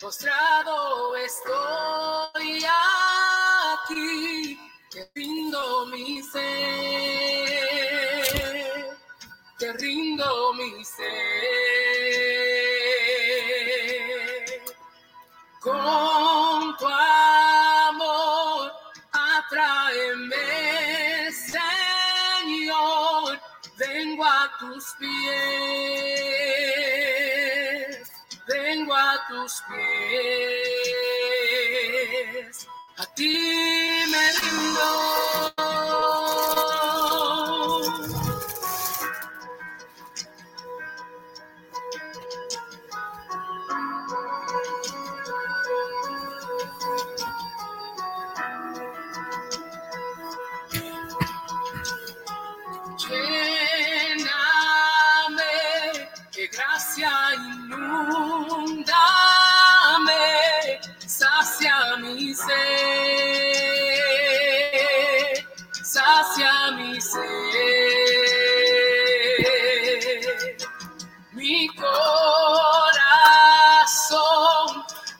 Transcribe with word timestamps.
postrado 0.00 1.16
estoy 1.16 2.64
aquí, 3.74 4.58
te 4.90 5.10
rindo 5.14 5.86
mi 5.86 6.22
ser, 6.22 6.44
te 9.58 9.72
rindo 9.72 10.52
mi 10.54 10.84
ser. 10.84 11.08
Con 15.60 16.76
tu 16.76 16.86
amor, 16.86 18.72
atráeme, 19.12 20.36
Señor, 21.32 23.40
vengo 23.76 24.24
a 24.24 24.50
tus 24.60 24.94
pies, 24.98 26.67
tus 29.28 29.62
pies, 29.68 29.76
a 32.96 33.04
ti 33.14 33.28
me 34.10 34.24
rindo. 34.40 35.67
Mi 71.48 71.66
corazón 71.68 71.88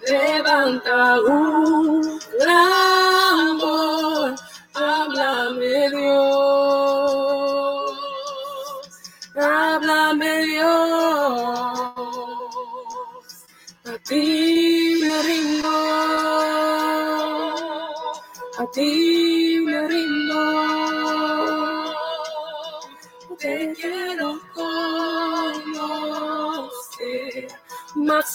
levanta 0.06 1.22
un 1.22 1.57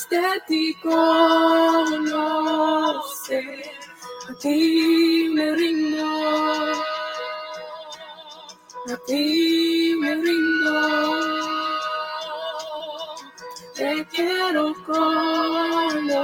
de 0.10 0.42
ti 0.48 0.76
a 4.30 4.34
ti 4.42 5.30
me 5.34 5.56
rindo, 5.56 6.12
a 8.92 8.96
ti 9.08 9.96
me 10.00 10.12
rindo, 10.16 10.80
te 13.76 13.92
quiero 14.12 14.74
conocer, 14.86 16.24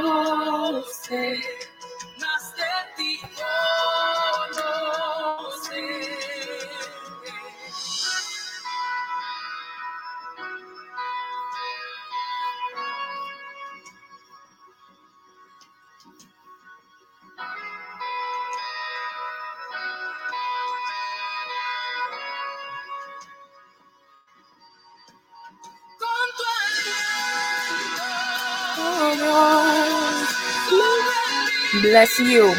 Bless 31.82 32.20
you. 32.20 32.54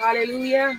Hallelujah. 0.00 0.78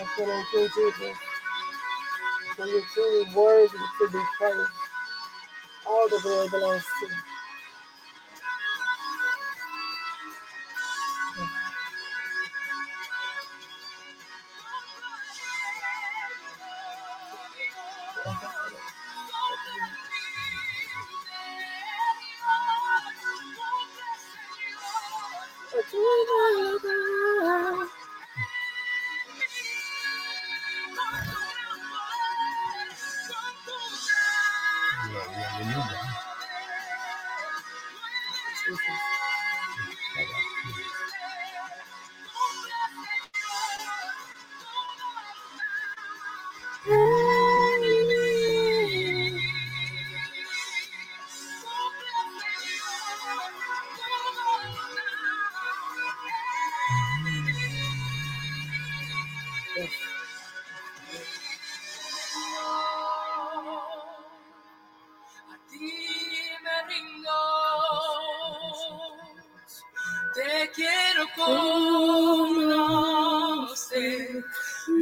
That's 0.00 0.20
I'm 0.20 0.26
doing, 0.52 0.70
Jesus. 0.74 1.18
For 2.56 2.66
you're 2.66 2.82
truly 2.94 3.34
worthy 3.34 3.68
to 3.68 4.08
be 4.12 4.20
praised. 4.38 4.70
All 5.86 6.08
the 6.08 6.20
glory 6.22 6.48
belongs 6.50 6.84
to 6.84 7.06
you. 7.06 7.29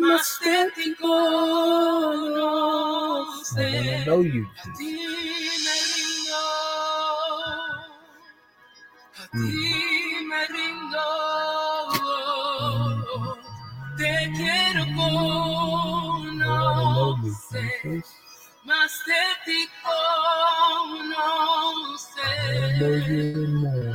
Más 0.08 0.40
de 0.42 0.70
ti 0.74 0.88
I 0.88 1.02
want 1.02 2.16
to 2.34 3.60
conocer. 3.60 4.06
know 4.06 4.20
you, 4.22 4.46
Jesus. 4.64 4.78
ti 4.78 4.90
me 5.64 5.76
rindo, 5.94 6.44
a 9.18 9.30
hmm. 9.32 9.48
ti 9.50 9.68
me 10.28 10.42
rindo. 10.54 11.06
Te 13.98 14.12
quiero 14.36 14.82
I 14.82 14.90
want 14.96 16.24
to 16.24 16.30
know 16.38 17.16
you, 17.22 17.32
conocer, 17.50 18.04
más 18.64 18.92
de 19.06 19.24
ti 19.44 19.60
I 19.84 19.88
want 20.24 20.90
to 20.90 21.08
know 21.10 21.72
conocer. 22.78 23.87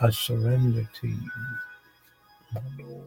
I 0.00 0.10
surrender 0.10 0.88
to 1.00 1.08
you, 1.08 1.30
my 2.54 2.62
Lord. 2.80 3.04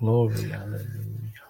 Glory, 0.00 0.50
hallelujah. 0.50 0.86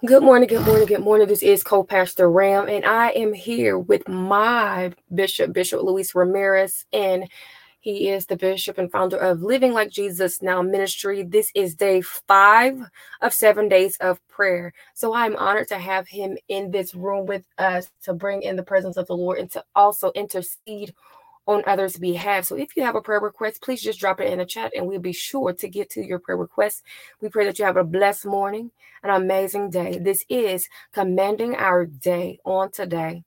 Good 0.05 0.23
morning, 0.23 0.47
good 0.49 0.65
morning, 0.65 0.87
good 0.87 1.01
morning. 1.03 1.27
This 1.27 1.43
is 1.43 1.63
co-pastor 1.63 2.29
Ram, 2.29 2.69
and 2.69 2.85
I 2.85 3.09
am 3.11 3.33
here 3.33 3.77
with 3.79 4.07
my 4.07 4.93
bishop, 5.13 5.53
Bishop 5.53 5.83
Luis 5.83 6.15
Ramirez, 6.15 6.85
and 6.93 7.29
he 7.81 8.09
is 8.09 8.25
the 8.25 8.35
bishop 8.37 8.79
and 8.79 8.91
founder 8.91 9.17
of 9.17 9.43
Living 9.43 9.73
Like 9.73 9.91
Jesus 9.91 10.41
Now 10.41 10.61
Ministry. 10.63 11.23
This 11.23 11.51
is 11.55 11.75
day 11.75 12.01
five 12.01 12.79
of 13.21 13.33
seven 13.33 13.69
days 13.69 13.97
of 13.97 14.25
prayer. 14.27 14.73
So 14.95 15.13
I'm 15.13 15.35
honored 15.35 15.67
to 15.69 15.77
have 15.77 16.07
him 16.07 16.37
in 16.49 16.71
this 16.71 16.95
room 16.95 17.27
with 17.27 17.45
us 17.59 17.91
to 18.03 18.13
bring 18.13 18.41
in 18.41 18.55
the 18.55 18.63
presence 18.63 18.97
of 18.97 19.07
the 19.07 19.15
Lord 19.17 19.39
and 19.39 19.51
to 19.51 19.63
also 19.75 20.11
intercede 20.15 20.95
on 21.47 21.63
others' 21.67 21.97
behalf. 21.97 22.45
So 22.45 22.55
if 22.55 22.75
you 22.75 22.83
have 22.83 22.95
a 22.95 23.01
prayer 23.01 23.19
request, 23.19 23.61
please 23.61 23.81
just 23.81 23.99
drop 23.99 24.19
it 24.19 24.31
in 24.31 24.39
the 24.39 24.45
chat 24.45 24.71
and 24.75 24.87
we'll 24.87 24.99
be 24.99 25.13
sure 25.13 25.53
to 25.53 25.67
get 25.69 25.89
to 25.91 26.05
your 26.05 26.19
prayer 26.19 26.37
request. 26.37 26.83
We 27.21 27.29
pray 27.29 27.45
that 27.45 27.59
you 27.59 27.65
have 27.65 27.77
a 27.77 27.83
blessed 27.83 28.25
morning, 28.25 28.71
an 29.03 29.09
amazing 29.09 29.69
day. 29.69 29.99
This 29.99 30.25
is 30.29 30.67
commanding 30.93 31.55
our 31.55 31.85
day 31.85 32.39
on 32.45 32.71
today, 32.71 33.23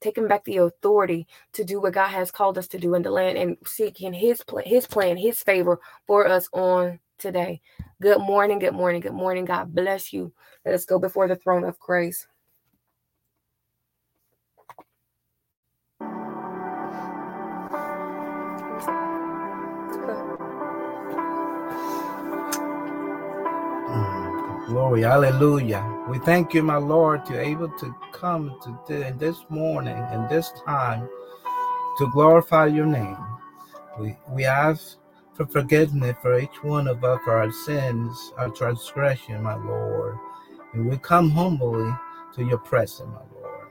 taking 0.00 0.28
back 0.28 0.44
the 0.44 0.58
authority 0.58 1.26
to 1.54 1.64
do 1.64 1.80
what 1.80 1.94
God 1.94 2.08
has 2.08 2.30
called 2.30 2.58
us 2.58 2.68
to 2.68 2.78
do 2.78 2.94
in 2.94 3.02
the 3.02 3.10
land 3.10 3.36
and 3.38 3.56
seeking 3.66 4.12
His 4.12 4.42
His 4.64 4.86
plan, 4.86 5.16
His 5.16 5.42
favor 5.42 5.80
for 6.06 6.26
us 6.28 6.48
on 6.52 7.00
today. 7.18 7.60
Good 8.00 8.20
morning, 8.20 8.58
good 8.58 8.74
morning, 8.74 9.00
good 9.00 9.12
morning. 9.14 9.44
God 9.44 9.74
bless 9.74 10.12
you. 10.12 10.32
Let 10.64 10.74
us 10.74 10.84
go 10.84 10.98
before 10.98 11.28
the 11.28 11.36
throne 11.36 11.64
of 11.64 11.78
grace. 11.78 12.26
Glory, 24.86 25.02
hallelujah. 25.02 26.04
We 26.08 26.20
thank 26.20 26.54
you, 26.54 26.62
my 26.62 26.76
Lord, 26.76 27.26
to 27.26 27.40
able 27.40 27.70
to 27.70 27.92
come 28.12 28.56
to 28.62 28.78
th- 28.86 29.14
this 29.18 29.36
morning 29.48 29.96
and 29.96 30.28
this 30.28 30.52
time 30.64 31.08
to 31.98 32.10
glorify 32.12 32.66
your 32.66 32.86
name. 32.86 33.18
We 33.98 34.16
we 34.28 34.44
ask 34.44 34.98
for 35.34 35.44
forgiveness 35.44 36.14
for 36.22 36.38
each 36.38 36.62
one 36.62 36.86
of 36.86 37.02
us 37.02 37.18
for 37.24 37.32
our 37.32 37.50
sins, 37.50 38.32
our 38.38 38.48
transgression, 38.48 39.42
my 39.42 39.56
Lord. 39.56 40.18
And 40.72 40.88
we 40.88 40.98
come 40.98 41.30
humbly 41.30 41.92
to 42.36 42.44
your 42.44 42.58
presence, 42.58 43.10
my 43.12 43.40
Lord. 43.40 43.66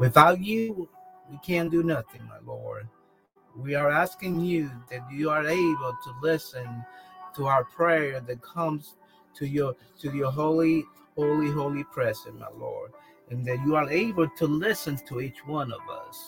Without 0.00 0.40
you, 0.40 0.88
we 1.30 1.38
can't 1.46 1.70
do 1.70 1.84
nothing, 1.84 2.26
my 2.26 2.40
Lord. 2.44 2.88
We 3.54 3.76
are 3.76 3.88
asking 3.88 4.40
you 4.40 4.72
that 4.90 5.08
you 5.12 5.30
are 5.30 5.46
able 5.46 5.96
to 6.02 6.10
listen 6.20 6.84
to 7.36 7.46
our 7.46 7.62
prayer 7.62 8.18
that 8.18 8.42
comes 8.42 8.96
to 9.38 9.46
your 9.46 9.74
to 10.00 10.14
your 10.16 10.30
holy, 10.30 10.84
holy, 11.16 11.50
holy 11.50 11.84
presence, 11.84 12.38
my 12.38 12.48
Lord. 12.56 12.92
And 13.30 13.44
that 13.46 13.58
you 13.66 13.74
are 13.74 13.90
able 13.90 14.28
to 14.28 14.46
listen 14.46 14.96
to 15.08 15.20
each 15.20 15.44
one 15.46 15.72
of 15.72 15.80
us, 15.90 16.18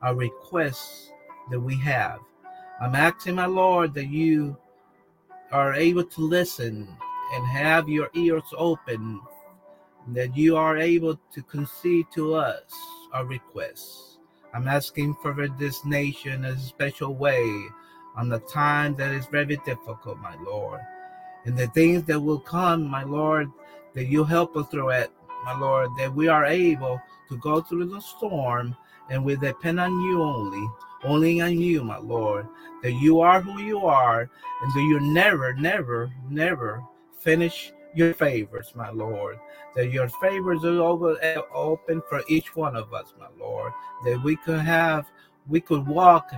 our 0.00 0.14
requests 0.14 1.12
that 1.50 1.60
we 1.60 1.76
have. 1.76 2.20
I'm 2.80 2.94
asking, 2.94 3.34
my 3.34 3.46
Lord, 3.46 3.92
that 3.94 4.06
you 4.06 4.56
are 5.52 5.74
able 5.74 6.04
to 6.04 6.20
listen 6.20 6.88
and 7.34 7.46
have 7.46 7.88
your 7.88 8.08
ears 8.14 8.44
open, 8.56 9.20
that 10.08 10.36
you 10.36 10.56
are 10.56 10.78
able 10.78 11.18
to 11.34 11.42
concede 11.42 12.06
to 12.14 12.34
us 12.34 12.72
our 13.12 13.26
requests. 13.26 14.18
I'm 14.54 14.68
asking 14.68 15.16
for 15.22 15.48
this 15.58 15.84
nation 15.84 16.32
in 16.32 16.44
a 16.46 16.58
special 16.58 17.14
way 17.14 17.46
on 18.16 18.28
the 18.28 18.40
time 18.40 18.94
that 18.96 19.12
is 19.12 19.26
very 19.26 19.56
difficult, 19.64 20.18
my 20.18 20.34
Lord. 20.42 20.80
And 21.46 21.56
the 21.56 21.68
things 21.68 22.04
that 22.04 22.20
will 22.20 22.40
come, 22.40 22.84
my 22.88 23.04
Lord, 23.04 23.50
that 23.94 24.06
you 24.06 24.24
help 24.24 24.56
us 24.56 24.68
through 24.70 24.90
it, 24.90 25.12
my 25.44 25.58
Lord, 25.58 25.90
that 25.98 26.14
we 26.14 26.28
are 26.28 26.46
able 26.46 27.00
to 27.30 27.38
go 27.38 27.60
through 27.62 27.86
the 27.86 28.00
storm 28.00 28.76
and 29.10 29.24
we 29.24 29.36
depend 29.36 29.80
on 29.80 30.00
you 30.02 30.22
only, 30.22 30.68
only 31.04 31.40
on 31.40 31.58
you, 31.60 31.84
my 31.84 31.98
Lord, 31.98 32.46
that 32.82 32.92
you 32.94 33.20
are 33.20 33.40
who 33.40 33.60
you 33.62 33.80
are 33.86 34.22
and 34.62 34.72
that 34.74 34.82
you 34.82 35.00
never, 35.00 35.54
never, 35.54 36.12
never 36.30 36.82
finish 37.20 37.72
your 37.94 38.14
favors, 38.14 38.72
my 38.76 38.90
Lord. 38.90 39.38
That 39.76 39.90
your 39.90 40.08
favors 40.20 40.64
are 40.64 41.44
open 41.54 42.02
for 42.08 42.22
each 42.28 42.56
one 42.56 42.76
of 42.76 42.94
us, 42.94 43.14
my 43.18 43.28
Lord. 43.38 43.72
That 44.04 44.22
we 44.24 44.36
could 44.36 44.60
have, 44.60 45.06
we 45.48 45.60
could 45.60 45.86
walk 45.86 46.30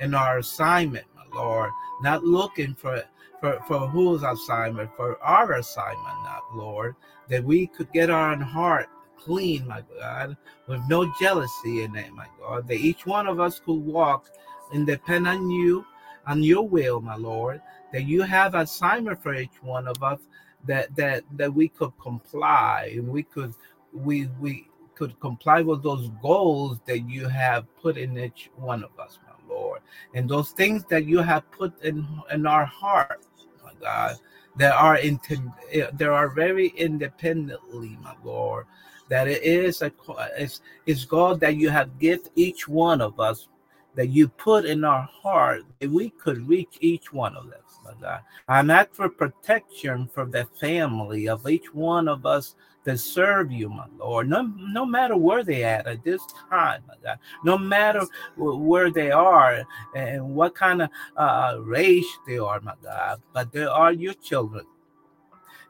in 0.00 0.14
our 0.14 0.38
assignment, 0.38 1.06
my 1.16 1.24
Lord, 1.38 1.70
not 2.02 2.24
looking 2.24 2.74
for 2.74 3.02
for, 3.40 3.60
for 3.66 3.88
whose 3.88 4.22
assignment, 4.22 4.90
for 4.96 5.22
our 5.22 5.52
assignment, 5.52 6.22
not 6.24 6.42
Lord, 6.54 6.96
that 7.28 7.44
we 7.44 7.66
could 7.66 7.92
get 7.92 8.10
our 8.10 8.36
heart 8.36 8.88
clean, 9.18 9.66
my 9.66 9.82
God, 9.98 10.36
with 10.68 10.80
no 10.88 11.12
jealousy 11.20 11.82
in 11.82 11.96
it, 11.96 12.12
my 12.12 12.26
God, 12.38 12.68
that 12.68 12.78
each 12.78 13.06
one 13.06 13.26
of 13.26 13.40
us 13.40 13.60
could 13.60 13.74
walk 13.74 14.28
and 14.72 14.86
depend 14.86 15.26
on 15.26 15.50
you, 15.50 15.84
on 16.26 16.42
your 16.42 16.66
will, 16.66 17.00
my 17.00 17.16
Lord, 17.16 17.60
that 17.92 18.04
you 18.04 18.22
have 18.22 18.54
assignment 18.54 19.22
for 19.22 19.34
each 19.34 19.62
one 19.62 19.86
of 19.88 20.02
us, 20.02 20.20
that 20.64 20.94
that 20.96 21.24
that 21.36 21.52
we 21.52 21.68
could 21.68 21.92
comply 22.00 22.92
and 22.94 23.08
we 23.08 23.22
could 23.22 23.54
we 23.92 24.28
we 24.40 24.68
could 24.94 25.18
comply 25.20 25.60
with 25.60 25.82
those 25.82 26.10
goals 26.22 26.80
that 26.86 27.00
you 27.08 27.28
have 27.28 27.64
put 27.76 27.96
in 27.96 28.18
each 28.18 28.50
one 28.56 28.82
of 28.82 28.90
us, 28.98 29.18
Lord, 29.66 29.80
and 30.14 30.28
those 30.28 30.50
things 30.50 30.84
that 30.90 31.04
you 31.04 31.18
have 31.18 31.50
put 31.50 31.72
in 31.82 32.06
in 32.30 32.46
our 32.46 32.64
heart, 32.64 33.26
my 33.64 33.72
God, 33.80 34.16
that 34.56 34.74
are 34.74 34.96
inten- 34.96 35.54
eh, 35.72 35.90
there 35.92 36.12
are 36.12 36.28
very 36.28 36.68
independently, 36.76 37.98
my 38.02 38.14
Lord. 38.24 38.66
That 39.08 39.28
it 39.28 39.42
is 39.42 39.82
a 39.82 39.92
it's, 40.36 40.60
it's 40.86 41.04
God 41.04 41.40
that 41.40 41.56
you 41.56 41.68
have 41.70 41.98
given 41.98 42.26
each 42.34 42.66
one 42.66 43.00
of 43.00 43.20
us 43.20 43.48
that 43.94 44.08
you 44.08 44.28
put 44.28 44.64
in 44.66 44.84
our 44.84 45.08
heart 45.22 45.62
that 45.80 45.90
we 45.90 46.10
could 46.10 46.46
reach 46.48 46.76
each 46.80 47.12
one 47.12 47.34
of 47.36 47.48
them, 47.50 47.60
my 47.84 47.92
God. 48.00 48.20
I'm 48.48 48.70
asking 48.70 48.94
for 48.94 49.08
protection 49.08 50.08
for 50.12 50.26
the 50.26 50.44
family 50.60 51.28
of 51.28 51.48
each 51.48 51.72
one 51.72 52.08
of 52.08 52.26
us 52.26 52.56
that 52.86 52.98
serve 52.98 53.52
you, 53.52 53.68
my 53.68 53.86
Lord. 53.98 54.28
No, 54.28 54.50
no 54.56 54.86
matter 54.86 55.16
where 55.16 55.44
they 55.44 55.64
at 55.64 55.86
at 55.86 56.04
this 56.04 56.22
time, 56.48 56.82
my 56.88 56.94
God. 57.04 57.18
No 57.44 57.58
matter 57.58 58.02
wh- 58.36 58.60
where 58.60 58.90
they 58.90 59.10
are 59.10 59.64
and 59.94 60.34
what 60.34 60.54
kind 60.54 60.82
of 60.82 60.90
uh, 61.16 61.58
race 61.60 62.06
they 62.26 62.38
are, 62.38 62.60
my 62.60 62.74
God. 62.82 63.20
But 63.34 63.52
they 63.52 63.64
are 63.64 63.92
your 63.92 64.14
children. 64.14 64.64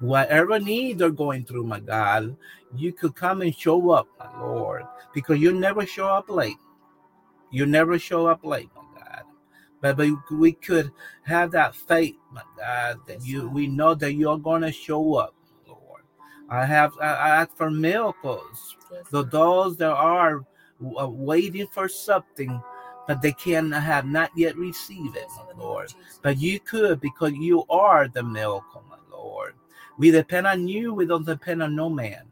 Whatever 0.00 0.58
need 0.61 0.99
they're 0.99 1.11
going 1.11 1.44
through, 1.46 1.64
my 1.64 1.80
God, 1.80 2.37
you 2.76 2.92
could 2.92 3.14
come 3.14 3.40
and 3.40 3.56
show 3.56 3.90
up, 3.90 4.06
my 4.18 4.40
Lord, 4.40 4.85
because 5.14 5.40
you 5.40 5.52
never 5.52 5.87
show 5.87 6.08
up 6.08 6.28
late. 6.28 6.58
You 7.50 7.64
never 7.64 7.99
show 7.99 8.26
up 8.26 8.44
late, 8.44 8.68
my 8.76 8.82
God. 9.00 9.23
But, 9.80 9.96
but 9.96 10.08
we 10.30 10.52
could 10.52 10.92
have 11.23 11.50
that 11.52 11.75
faith, 11.75 12.16
my 12.30 12.42
God, 12.58 12.99
that 13.06 13.25
you 13.25 13.49
we 13.49 13.68
know 13.68 13.94
that 13.94 14.12
you're 14.14 14.38
gonna 14.38 14.73
show 14.73 15.14
up. 15.14 15.35
I 16.48 16.64
have 16.66 16.94
I 17.00 17.30
ask 17.42 17.56
for 17.56 17.70
miracles. 17.70 18.76
The 19.10 19.24
those 19.24 19.76
that 19.78 19.90
are 19.90 20.44
uh, 21.00 21.08
waiting 21.08 21.66
for 21.68 21.88
something, 21.88 22.62
but 23.08 23.22
they 23.22 23.32
can 23.32 23.72
have 23.72 24.06
not 24.06 24.30
yet 24.36 24.56
received 24.56 25.16
it, 25.16 25.26
my 25.36 25.60
Lord. 25.62 25.92
But 26.22 26.38
you 26.38 26.60
could 26.60 27.00
because 27.00 27.32
you 27.34 27.64
are 27.68 28.08
the 28.08 28.22
miracle, 28.22 28.84
my 28.88 28.98
Lord. 29.10 29.54
We 29.98 30.10
depend 30.10 30.46
on 30.46 30.68
you. 30.68 30.94
We 30.94 31.06
don't 31.06 31.26
depend 31.26 31.62
on 31.62 31.74
no 31.74 31.90
man. 31.90 32.26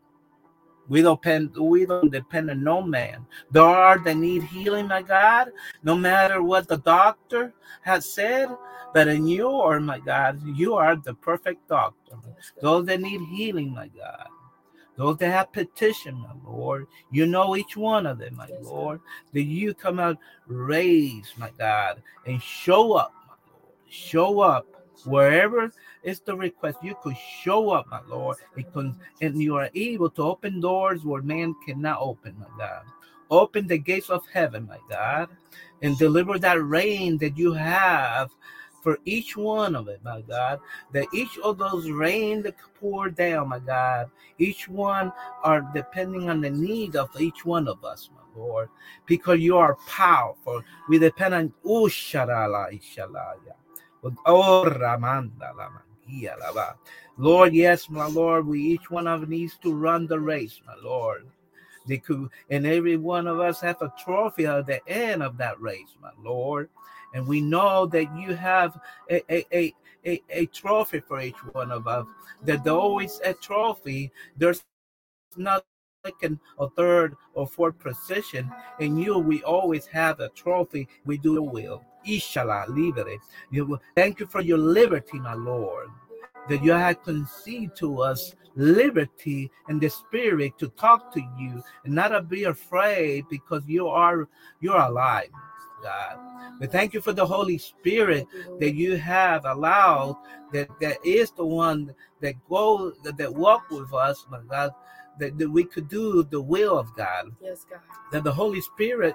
We 0.89 1.03
don't 1.03 1.21
depend. 1.21 1.57
We 1.57 1.87
don't 1.87 2.13
depend 2.13 2.51
on 2.51 2.63
no 2.63 2.83
man. 2.83 3.27
There 3.51 3.63
are 3.63 3.99
that 3.99 4.17
need 4.17 4.45
healing, 4.45 4.89
my 4.89 5.03
God. 5.03 5.51
No 5.83 5.97
matter 5.97 6.43
what 6.43 6.69
the 6.69 6.79
doctor 6.79 7.55
has 7.83 8.07
said, 8.07 8.49
but 8.93 9.09
in 9.09 9.27
you, 9.27 9.49
or 9.49 9.81
my 9.81 9.99
God, 9.99 10.43
you 10.57 10.75
are 10.75 10.97
the 10.97 11.15
perfect 11.15 11.69
doctor. 11.69 12.17
Those 12.61 12.87
that 12.87 13.01
need 13.01 13.21
healing, 13.23 13.73
my 13.73 13.89
God. 13.89 14.29
Those 14.97 15.17
that 15.19 15.31
have 15.31 15.53
petition, 15.53 16.15
my 16.15 16.31
Lord. 16.45 16.87
You 17.11 17.27
know 17.27 17.57
each 17.57 17.77
one 17.77 18.07
of 18.07 18.19
them, 18.19 18.37
my 18.37 18.47
Yes, 18.49 18.65
Lord. 18.65 19.01
That 19.33 19.43
you 19.43 19.75
come 19.75 19.99
out, 19.99 20.19
raise, 20.47 21.33
my 21.37 21.51
God, 21.59 22.03
and 22.27 22.41
show 22.41 22.93
up, 22.93 23.13
my 23.27 23.35
Lord. 23.51 23.75
Show 23.89 24.41
up 24.41 24.67
Wherever 25.05 25.71
is 26.03 26.21
the 26.21 26.35
request, 26.37 26.79
you 26.83 26.95
could 27.03 27.17
show 27.17 27.71
up, 27.71 27.87
my 27.89 28.01
Lord, 28.09 28.39
because, 28.55 28.95
and 29.21 29.41
you 29.41 29.57
are 29.57 29.69
able 29.75 30.09
to 30.11 30.23
open 30.23 30.61
doors 30.61 31.05
where 31.05 31.21
man 31.21 31.55
cannot 31.67 31.99
open, 32.01 32.37
my 32.39 32.47
God. 32.57 32.85
Open 33.31 33.67
the 33.67 33.79
gates 33.79 34.11
of 34.11 34.25
heaven, 34.33 34.67
my 34.67 34.79
God, 34.89 35.29
and 35.83 35.99
deliver 35.99 36.39
that 36.39 36.63
rain 36.63 37.19
that 37.19 37.37
you 37.37 37.53
have 37.53 38.31
for 38.85 38.99
each 39.07 39.35
one 39.37 39.75
of 39.75 39.89
it, 39.89 40.01
my 40.05 40.21
God. 40.21 40.61
That 40.93 41.07
each 41.13 41.39
of 41.39 41.59
those 41.59 41.91
rain 41.91 42.43
that 42.43 42.55
pour 42.79 43.09
down, 43.09 43.49
my 43.49 43.59
God, 43.59 44.11
each 44.39 44.69
one 44.69 45.11
are 45.43 45.63
depending 45.75 46.29
on 46.29 46.43
the 46.43 46.51
need 46.51 46.95
of 46.95 47.09
each 47.19 47.45
one 47.47 47.67
of 47.67 47.83
us, 47.85 48.11
my 48.15 48.41
Lord, 48.41 48.69
because 49.07 49.41
you 49.41 49.57
are 49.57 49.77
powerful. 49.89 50.63
We 50.89 50.99
depend 50.99 51.35
on 51.35 51.53
Ishalaya. 51.65 52.75
Oh, 54.27 54.65
Ramanda 54.67 55.57
Lama. 55.57 55.81
Lord, 57.17 57.55
yes, 57.55 57.89
my 57.89 58.07
Lord, 58.07 58.47
we 58.47 58.61
each 58.61 58.91
one 58.91 59.07
of 59.07 59.23
us 59.23 59.29
needs 59.29 59.57
to 59.63 59.73
run 59.73 60.07
the 60.07 60.21
race, 60.21 60.61
my 60.67 60.75
Lord. 60.83 61.27
They 61.87 61.97
could, 61.99 62.29
and 62.51 62.67
every 62.67 62.99
one 62.99 63.27
of 63.27 63.41
us 63.41 63.61
have 63.61 63.81
a 63.81 63.93
trophy 63.99 64.47
at 64.47 64.67
the 64.67 64.87
end 64.87 65.23
of 65.23 65.39
that 65.39 65.59
race, 65.61 65.95
my 66.03 66.11
Lord. 66.23 66.69
And 67.15 67.27
we 67.27 67.41
know 67.41 67.87
that 67.87 68.15
you 68.17 68.35
have 68.35 68.79
a, 69.11 69.23
a, 69.33 69.47
a, 69.53 69.75
a, 70.07 70.23
a 70.31 70.47
trophy 70.47 71.01
for 71.01 71.21
each 71.21 71.39
one 71.53 71.71
of 71.71 71.87
us. 71.87 72.07
That 72.45 72.65
there's 72.65 72.77
always 72.77 73.21
a 73.25 73.33
trophy. 73.35 74.13
There's 74.37 74.63
not 75.37 75.65
second 76.05 76.39
or 76.59 76.71
third 76.77 77.17
or 77.33 77.47
fourth 77.47 77.79
position. 77.79 78.51
In 78.81 78.99
you, 78.99 79.19
we 79.19 79.43
always 79.45 79.87
have 79.87 80.21
a 80.21 80.29
trophy. 80.31 80.87
We 81.07 81.17
do 81.17 81.43
will. 81.43 81.83
Ishala, 82.07 82.69
libre. 82.69 83.17
You, 83.51 83.81
thank 83.97 84.21
you 84.21 84.27
for 84.27 84.43
your 84.43 84.59
liberty, 84.59 85.19
my 85.19 85.33
Lord 85.33 85.89
that 86.49 86.63
you 86.63 86.73
have 86.73 87.03
conceded 87.03 87.75
to 87.77 88.03
us 88.03 88.35
liberty 88.57 89.51
and 89.69 89.81
the 89.81 89.89
spirit 89.89 90.57
to 90.59 90.69
talk 90.71 91.13
to 91.13 91.21
you 91.39 91.63
and 91.85 91.95
not 91.95 92.29
be 92.29 92.45
afraid 92.45 93.25
because 93.29 93.63
you 93.67 93.89
are 93.89 94.29
you're 94.61 94.81
alive 94.81 95.31
god. 95.85 96.15
We 96.61 96.67
thank 96.67 96.95
you 96.95 97.01
for 97.01 97.13
the 97.13 97.27
holy 97.27 97.59
spirit 97.59 98.27
that 98.61 98.75
you 98.75 98.97
have 98.97 99.45
allowed 99.45 100.17
that 100.53 100.69
that 100.81 100.99
is 101.05 101.31
the 101.33 101.45
one 101.47 101.95
that 102.23 102.35
go 102.49 102.93
that, 103.03 103.17
that 103.19 103.33
walk 103.35 103.63
with 103.71 103.93
us 103.93 104.25
my 104.31 104.41
god 104.49 104.71
that, 105.21 105.39
that 105.39 105.51
we 105.51 105.65
could 105.65 105.89
do 105.89 106.25
the 106.25 106.41
will 106.41 106.77
of 106.79 106.89
god. 106.97 107.25
Yes, 107.41 107.65
God. 107.71 107.81
that 108.13 108.25
the 108.25 108.33
holy 108.33 108.61
spirit 108.61 109.15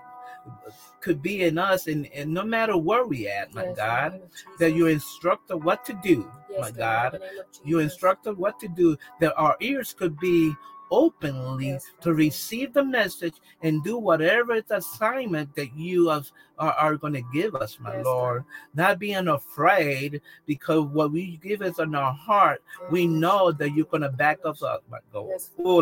could 1.02 1.22
be 1.22 1.44
in 1.44 1.58
us 1.58 1.88
and, 1.88 2.08
and 2.14 2.34
no 2.34 2.44
matter 2.44 2.78
where 2.78 3.06
we 3.06 3.28
at 3.28 3.54
my 3.54 3.66
Yes, 3.66 3.78
god 3.78 4.22
that 4.60 4.72
you 4.74 4.88
instruct 4.88 5.52
us 5.52 5.60
what 5.62 5.84
to 5.86 5.94
do 6.04 6.18
Yes, 6.50 6.62
my 6.62 6.72
god 6.72 7.16
of 7.16 7.22
you 7.66 7.80
instruct 7.80 8.28
us 8.28 8.36
what 8.38 8.60
to 8.60 8.68
do 8.68 8.98
that 9.20 9.34
our 9.38 9.56
ears 9.60 9.94
could 9.94 10.18
be 10.20 10.54
openly 10.92 11.70
Yes, 11.70 11.86
to 12.02 12.14
receive 12.14 12.74
the 12.74 12.84
message 12.84 13.36
and 13.62 13.84
do 13.84 13.98
whatever 13.98 14.62
the 14.62 14.78
assignment 14.78 15.56
that 15.56 15.76
you 15.76 16.10
have, 16.10 16.30
are, 16.58 16.74
are 16.74 16.96
going 16.96 17.14
to 17.14 17.24
give 17.34 17.56
us 17.56 17.78
my 17.80 17.98
Yes, 17.98 18.06
lord. 18.06 18.46
Not 18.74 19.00
being 19.00 19.28
afraid 19.28 20.22
because 20.46 20.86
what 20.86 21.12
we 21.12 21.38
give 21.38 21.62
us 21.62 21.80
in 21.80 21.96
our 21.96 22.14
heart. 22.14 22.64
Yes, 22.82 22.92
we 22.92 23.08
know 23.08 23.52
that 23.52 23.74
you're 23.76 23.86
going 23.86 24.04
to 24.04 24.10
back 24.10 24.40
us 24.46 24.64
up 24.64 24.84
my 24.90 25.00
god 25.12 25.28
Yes. 25.30 25.52
Oh, 25.60 25.82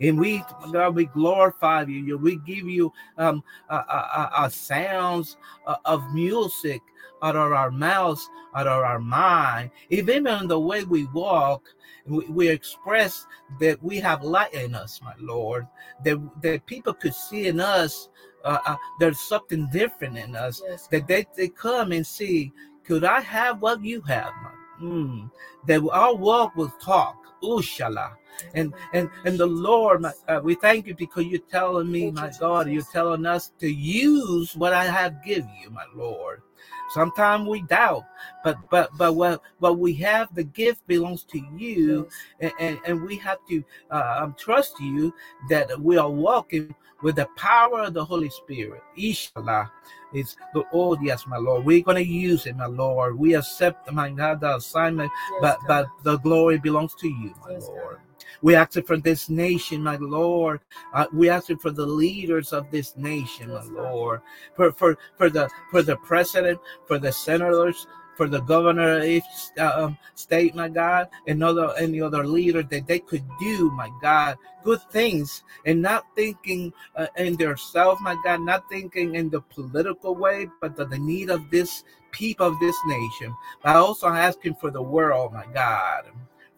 and 0.00 0.18
we 0.18 0.42
God, 0.72 0.94
we 0.94 1.06
glorify 1.06 1.84
you. 1.84 2.18
We 2.18 2.36
give 2.36 2.68
you 2.68 2.92
um 3.18 3.42
uh, 3.68 3.82
uh, 3.88 4.28
uh, 4.36 4.48
sounds 4.48 5.36
uh, 5.66 5.76
of 5.84 6.12
music 6.12 6.80
out 7.22 7.36
of 7.36 7.52
our 7.52 7.70
mouths 7.70 8.28
out 8.54 8.66
of 8.66 8.82
our 8.82 8.98
mind. 8.98 9.70
Even 9.90 10.26
in 10.26 10.48
the 10.48 10.58
way 10.58 10.84
we 10.84 11.06
walk 11.06 11.68
we, 12.06 12.26
we 12.26 12.48
express 12.48 13.26
that 13.60 13.82
we 13.82 13.98
have 14.00 14.22
light 14.24 14.52
in 14.54 14.74
us 14.74 15.00
my 15.02 15.14
lord 15.18 15.66
that 16.04 16.18
that 16.42 16.66
people 16.66 16.92
could 16.92 17.14
see 17.14 17.46
in 17.46 17.60
us 17.60 18.08
uh, 18.44 18.58
uh, 18.66 18.76
there's 18.98 19.20
something 19.20 19.68
different 19.70 20.18
in 20.18 20.34
us 20.34 20.60
Yes, 20.66 20.88
that 20.88 21.06
they, 21.06 21.26
they 21.36 21.48
come 21.48 21.92
and 21.92 22.06
see 22.06 22.52
could 22.84 23.04
i 23.04 23.20
have 23.20 23.62
what 23.62 23.84
you 23.84 24.00
have? 24.02 24.32
My 24.42 24.50
mm, 24.82 25.30
that 25.66 25.88
our 25.92 26.14
walk 26.14 26.56
will 26.56 26.72
talk. 26.80 27.16
Ushala. 27.42 28.12
And 28.54 28.72
and 28.94 29.10
and 29.24 29.38
the 29.38 29.46
Lord, 29.46 30.02
my, 30.02 30.12
uh, 30.28 30.40
we 30.42 30.54
thank 30.54 30.86
you 30.86 30.94
because 30.94 31.26
you're 31.26 31.40
telling 31.40 31.90
me, 31.90 32.10
my 32.10 32.30
God, 32.40 32.68
you're 32.68 32.82
telling 32.82 33.26
us 33.26 33.52
to 33.58 33.68
use 33.68 34.56
what 34.56 34.72
I 34.72 34.84
have 34.84 35.22
given 35.24 35.50
you, 35.62 35.70
my 35.70 35.84
Lord. 35.94 36.42
Sometimes 36.94 37.48
we 37.48 37.62
doubt, 37.62 38.04
but 38.44 38.58
but 38.70 38.90
but 38.98 39.14
what 39.14 39.42
what 39.60 39.78
we 39.78 39.94
have, 39.94 40.34
the 40.34 40.44
gift 40.44 40.86
belongs 40.86 41.24
to 41.24 41.40
you, 41.56 42.08
and 42.40 42.52
and, 42.60 42.78
and 42.86 43.02
we 43.02 43.16
have 43.18 43.38
to 43.48 43.64
uh, 43.90 44.20
um, 44.22 44.34
trust 44.38 44.80
you 44.80 45.14
that 45.50 45.80
we 45.80 45.96
are 45.98 46.10
walking 46.10 46.74
with 47.02 47.16
the 47.16 47.26
power 47.36 47.82
of 47.82 47.94
the 47.94 48.04
Holy 48.04 48.30
Spirit. 48.30 48.82
Inshallah. 48.96 49.70
It's 50.12 50.36
the 50.54 50.64
oh 50.72 50.98
yes, 51.02 51.26
my 51.26 51.38
Lord. 51.38 51.64
We're 51.64 51.82
gonna 51.82 52.00
use 52.00 52.46
it, 52.46 52.56
my 52.56 52.66
Lord. 52.66 53.18
We 53.18 53.34
accept, 53.34 53.90
my 53.92 54.10
God, 54.10 54.40
the 54.40 54.56
assignment, 54.56 55.10
Yes, 55.32 55.40
but 55.42 55.58
God. 55.68 55.68
but 55.68 56.04
the 56.04 56.18
glory 56.18 56.58
belongs 56.58 56.94
to 56.96 57.08
you, 57.08 57.34
my 57.44 57.52
Yes, 57.52 57.68
God. 57.68 57.98
We 58.42 58.56
ask 58.56 58.76
it 58.76 58.86
for 58.86 58.96
this 58.96 59.30
nation, 59.30 59.82
my 59.82 59.96
Lord. 59.96 60.60
Uh, 60.92 61.06
we 61.12 61.28
ask 61.28 61.50
it 61.50 61.60
for 61.60 61.70
the 61.70 61.86
leaders 61.86 62.52
of 62.52 62.70
this 62.70 62.96
nation, 62.96 63.50
my 63.52 63.62
Lord. 63.62 64.20
For 64.56 64.72
for 64.72 64.98
for 65.16 65.30
the 65.30 65.48
for 65.70 65.82
the 65.82 65.96
president, 65.96 66.60
for 66.86 66.98
the 66.98 67.12
senators, 67.12 67.86
for 68.16 68.28
the 68.28 68.40
governor 68.40 68.98
of 68.98 69.04
each 69.04 69.24
uh, 69.58 69.72
um, 69.76 69.98
state, 70.14 70.54
my 70.54 70.68
God, 70.68 71.08
and 71.26 71.42
other 71.42 71.72
any 71.78 72.00
other 72.00 72.26
leader 72.26 72.62
that 72.62 72.86
they 72.86 72.98
could 72.98 73.24
do, 73.40 73.70
my 73.70 73.90
God, 74.00 74.36
good 74.64 74.82
things 74.90 75.42
and 75.66 75.80
not 75.80 76.04
thinking 76.14 76.72
uh, 76.96 77.06
in 77.16 77.36
their 77.36 77.56
self, 77.56 78.00
my 78.00 78.16
God, 78.24 78.40
not 78.40 78.68
thinking 78.68 79.14
in 79.14 79.30
the 79.30 79.40
political 79.40 80.14
way, 80.14 80.48
but 80.60 80.76
the, 80.76 80.84
the 80.84 80.98
need 80.98 81.30
of 81.30 81.50
this 81.50 81.84
people 82.10 82.46
of 82.46 82.58
this 82.60 82.76
nation. 82.86 83.34
But 83.62 83.76
also 83.76 84.08
asking 84.08 84.56
for 84.56 84.70
the 84.70 84.82
world, 84.82 85.32
my 85.32 85.46
God. 85.54 86.04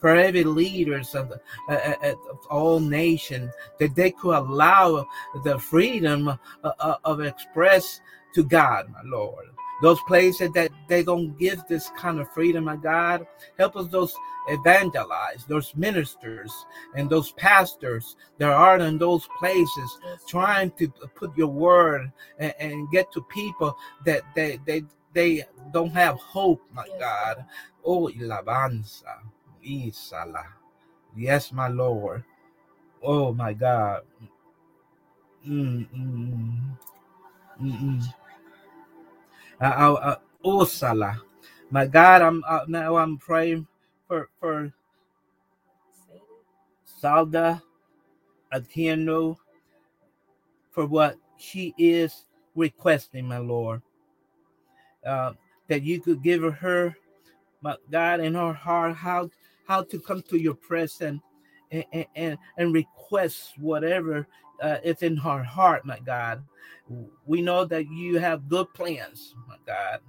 For 0.04 0.14
every 0.14 0.44
leaders 0.44 1.14
of, 1.14 1.32
uh, 1.66 1.72
uh, 1.72 2.14
of 2.30 2.46
all 2.50 2.78
nations, 2.78 3.50
that 3.78 3.94
they 3.96 4.10
could 4.10 4.36
allow 4.36 5.08
the 5.44 5.58
freedom 5.58 6.28
uh, 6.28 6.36
uh, 6.62 6.96
of 7.06 7.22
express 7.22 8.02
to 8.34 8.44
God, 8.44 8.90
my 8.90 9.00
Lord. 9.06 9.46
Those 9.80 9.98
places 10.06 10.50
that 10.52 10.70
they 10.88 11.04
don't 11.04 11.38
give 11.38 11.62
this 11.70 11.88
kind 11.96 12.20
of 12.20 12.30
freedom, 12.34 12.64
my 12.64 12.76
God, 12.76 13.26
help 13.58 13.76
us 13.76 13.88
those 13.88 14.14
evangelize, 14.48 15.46
those 15.48 15.74
ministers 15.74 16.52
and 16.94 17.08
those 17.08 17.32
pastors 17.32 18.16
that 18.36 18.50
are 18.50 18.78
in 18.80 18.98
those 18.98 19.26
places 19.38 19.98
trying 20.28 20.70
to 20.72 20.88
put 21.14 21.34
your 21.34 21.48
word 21.48 22.12
and, 22.38 22.52
and 22.60 22.90
get 22.90 23.10
to 23.12 23.22
people 23.22 23.74
that 24.04 24.20
they 24.34 24.58
they 24.66 24.82
they 25.14 25.44
don't 25.72 25.92
have 25.92 26.16
hope, 26.16 26.60
my 26.74 26.86
God. 27.00 27.46
Oh, 27.82 28.08
ilabanza, 28.08 29.14
Yes, 31.16 31.52
my 31.52 31.68
Lord. 31.68 32.24
Oh, 33.02 33.32
my 33.32 33.52
God. 33.54 34.02
Mm, 35.46 35.86
mm, 35.94 36.78
mm, 37.62 38.02
oh, 40.44 40.64
Salah. 40.64 41.20
My 41.70 41.86
God, 41.86 42.22
I'm 42.22 42.44
uh, 42.48 42.64
now 42.68 42.96
I'm 42.96 43.18
praying 43.18 43.66
for 44.08 44.28
for 44.40 44.72
Salda 47.02 47.62
Atieno 48.52 49.36
for 50.70 50.86
what 50.86 51.16
she 51.38 51.74
is 51.78 52.26
requesting, 52.54 53.26
my 53.28 53.38
Lord. 53.38 53.82
Uh, 55.06 55.32
that 55.68 55.82
you 55.82 56.00
could 56.00 56.22
give 56.22 56.42
her, 56.42 56.96
my 57.62 57.76
God, 57.90 58.20
in 58.20 58.34
her 58.34 58.52
heart 58.52 58.94
how 58.96 59.30
how 59.66 59.82
to 59.82 59.98
come 59.98 60.22
to 60.22 60.38
your 60.38 60.54
presence 60.54 61.22
and 61.70 61.84
and, 62.14 62.38
and, 62.56 62.72
request 62.72 63.54
whatever 63.58 64.28
uh, 64.62 64.76
is 64.84 65.02
in 65.02 65.16
her 65.16 65.42
heart, 65.42 65.84
my 65.84 65.98
God. 66.00 66.44
We 67.26 67.42
know 67.42 67.64
that 67.64 67.90
you 67.90 68.18
have 68.18 68.48
good 68.48 68.72
plans, 68.74 69.34
my 69.48 69.56
God. 69.66 70.00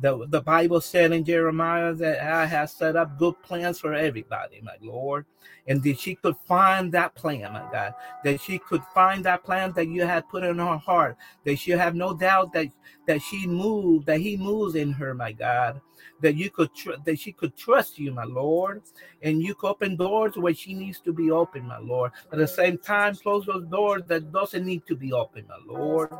The, 0.00 0.26
the 0.28 0.40
Bible 0.40 0.80
said 0.80 1.12
in 1.12 1.24
Jeremiah 1.24 1.94
that 1.94 2.20
I 2.20 2.46
have 2.46 2.70
set 2.70 2.96
up 2.96 3.16
good 3.16 3.40
plans 3.42 3.78
for 3.78 3.94
everybody, 3.94 4.60
my 4.60 4.74
Lord. 4.80 5.24
And 5.68 5.82
that 5.84 6.00
she 6.00 6.16
could 6.16 6.34
find 6.48 6.90
that 6.92 7.14
plan, 7.14 7.52
my 7.52 7.64
God. 7.70 7.94
That 8.24 8.40
she 8.40 8.58
could 8.58 8.82
find 8.92 9.24
that 9.24 9.44
plan 9.44 9.72
that 9.72 9.86
you 9.86 10.04
had 10.04 10.28
put 10.28 10.42
in 10.42 10.58
her 10.58 10.76
heart. 10.76 11.16
That 11.44 11.56
she 11.56 11.70
have 11.70 11.94
no 11.94 12.12
doubt 12.12 12.52
that 12.54 12.68
that 13.06 13.22
she 13.22 13.46
moved, 13.46 14.06
that 14.06 14.20
he 14.20 14.36
moves 14.36 14.74
in 14.74 14.92
her, 14.92 15.14
my 15.14 15.32
God. 15.32 15.80
That 16.20 16.34
you 16.34 16.50
could 16.50 16.74
tr- 16.74 17.00
that 17.04 17.18
she 17.18 17.32
could 17.32 17.56
trust 17.56 17.98
you, 17.98 18.12
my 18.12 18.24
Lord. 18.24 18.82
And 19.22 19.42
you 19.42 19.54
could 19.54 19.68
open 19.68 19.96
doors 19.96 20.36
where 20.36 20.54
she 20.54 20.74
needs 20.74 20.98
to 21.00 21.12
be 21.12 21.30
open, 21.30 21.68
my 21.68 21.78
Lord. 21.78 22.12
At 22.32 22.38
the 22.38 22.48
same 22.48 22.78
time, 22.78 23.14
close 23.14 23.46
those 23.46 23.66
doors 23.66 24.02
that 24.08 24.32
doesn't 24.32 24.66
need 24.66 24.86
to 24.86 24.96
be 24.96 25.12
open, 25.12 25.46
my 25.48 25.58
Lord. 25.72 26.10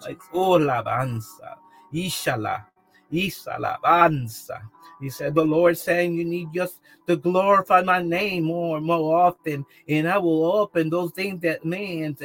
Like, 0.00 0.20
oh, 0.32 0.58
labanza, 0.58 1.56
ishala. 1.94 2.64
Isalabanza. 3.12 4.62
He 5.00 5.10
said, 5.10 5.34
The 5.34 5.44
Lord 5.44 5.76
saying 5.76 6.14
you 6.14 6.24
need 6.24 6.48
just 6.54 6.80
to 7.06 7.16
glorify 7.16 7.82
my 7.82 8.00
name 8.00 8.44
more 8.44 8.76
and 8.76 8.86
more 8.86 9.16
often, 9.18 9.66
and 9.88 10.08
I 10.08 10.18
will 10.18 10.44
open 10.44 10.90
those 10.90 11.12
things 11.12 11.40
that 11.42 11.64
man 11.64 12.16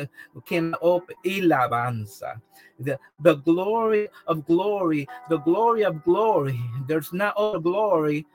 can 0.46 0.76
open. 0.82 1.16
Ilabanza. 1.26 2.40
The, 2.80 3.00
the 3.22 3.36
glory 3.36 4.08
of 4.28 4.46
glory, 4.46 5.08
the 5.30 5.38
glory 5.38 5.84
of 5.84 6.04
glory. 6.04 6.60
There's 6.88 7.12
not 7.12 7.36
other 7.36 7.60
glory 7.60 8.26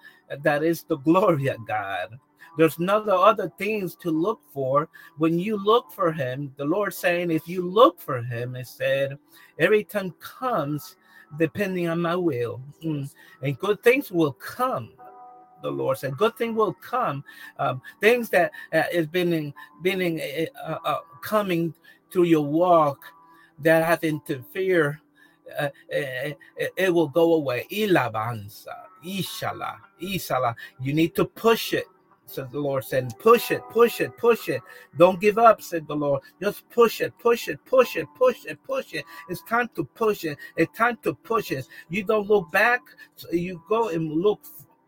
that 0.43 0.65
is 0.65 0.83
the 0.83 0.97
glory 0.97 1.49
of 1.49 1.65
God. 1.67 2.19
There's 2.59 2.79
no 2.79 2.99
other 2.99 3.51
things 3.57 3.95
to 3.97 4.11
look 4.11 4.41
for. 4.53 4.89
When 5.17 5.39
you 5.39 5.57
look 5.57 5.91
for 5.93 6.13
him, 6.13 6.53
the 6.57 6.65
Lord 6.65 6.93
saying, 6.93 7.31
if 7.31 7.49
you 7.49 7.67
look 7.67 8.01
for 8.01 8.23
him, 8.23 8.57
it 8.57 8.67
said, 8.67 9.19
every 9.59 9.85
time 9.85 10.15
comes 10.21 10.97
depending 11.39 11.89
on 11.89 12.01
my 12.01 12.17
will. 12.17 12.61
Mm. 12.83 13.13
And 13.43 13.59
good 13.59 13.83
things 13.83 14.11
will 14.11 14.33
come. 14.33 14.93
The 15.63 15.71
Lord 15.71 15.99
said, 15.99 16.17
"Good 16.17 16.37
thing 16.37 16.55
will 16.55 16.75
come. 16.75 17.25
Um, 17.59 17.81
things 18.01 18.29
that 18.31 18.51
uh, 18.73 18.83
is 18.93 19.07
been 19.07 19.55
been 19.83 20.21
uh, 20.65 20.79
uh, 20.85 20.99
coming 21.23 21.73
through 22.11 22.25
your 22.25 22.45
walk 22.45 22.99
that 23.61 23.85
have 23.85 24.03
interfered, 24.03 24.99
uh, 25.59 25.69
it, 25.89 26.37
uh, 26.61 26.67
it, 26.77 26.93
will 26.93 27.09
go 27.09 27.35
away. 27.35 27.67
Ilabanza, 27.71 28.75
ishala, 29.05 29.77
ishala. 30.01 30.55
You 30.81 30.95
need 30.95 31.15
to 31.15 31.25
push 31.25 31.73
it 31.73 31.87
said 32.27 32.51
the 32.51 32.61
Lord 32.61 32.85
said, 32.85 33.13
push 33.19 33.51
it, 33.51 33.63
push 33.71 34.01
it, 34.01 34.17
push 34.17 34.49
it. 34.49 34.63
Don't 34.97 35.21
give 35.21 35.39
up, 35.39 35.61
said 35.61 35.87
the 35.87 35.95
Lord. 35.95 36.23
Just 36.41 36.69
push 36.71 37.01
it, 37.01 37.13
push 37.19 37.49
it, 37.49 37.63
push 37.65 37.97
it, 37.97 38.07
push 38.15 38.45
it, 38.47 38.63
push 38.65 38.95
it. 38.95 39.05
It's 39.29 39.43
time 39.43 39.69
to 39.75 39.85
push 39.85 40.25
it. 40.25 40.39
It's 40.57 40.77
time 40.77 40.99
to 41.03 41.15
push 41.15 41.51
it. 41.51 41.67
You 41.89 42.05
don't 42.05 42.29
look 42.29 42.51
back, 42.53 42.81
you 43.31 43.63
go 43.69 43.89
and 43.89 44.13
look 44.13 44.41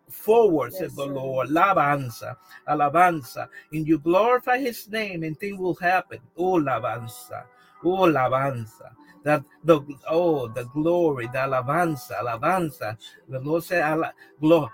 forward, 0.08 0.72
yes, 0.72 0.80
said 0.80 0.90
the 0.96 1.06
sir. 1.06 1.12
Lord. 1.12 1.48
Alabanza, 1.48 2.36
alabanza. 2.68 3.48
And 3.72 3.86
you 3.86 3.98
glorify 3.98 4.58
his 4.58 4.88
name, 4.88 5.22
and 5.22 5.38
things 5.38 5.58
will 5.58 5.74
happen. 5.74 6.20
Oh, 6.36 6.60
alabanza, 6.60 7.44
oh, 7.84 8.06
alabanza 8.06 8.90
that 9.24 9.42
the 9.64 9.80
oh 10.10 10.48
the 10.48 10.64
glory, 10.64 11.26
the 11.28 11.38
alabanza, 11.38 12.12
alabanza. 12.22 12.96
The 13.26 13.40
Lord 13.40 13.64
said, 13.64 14.12
glory 14.38 14.70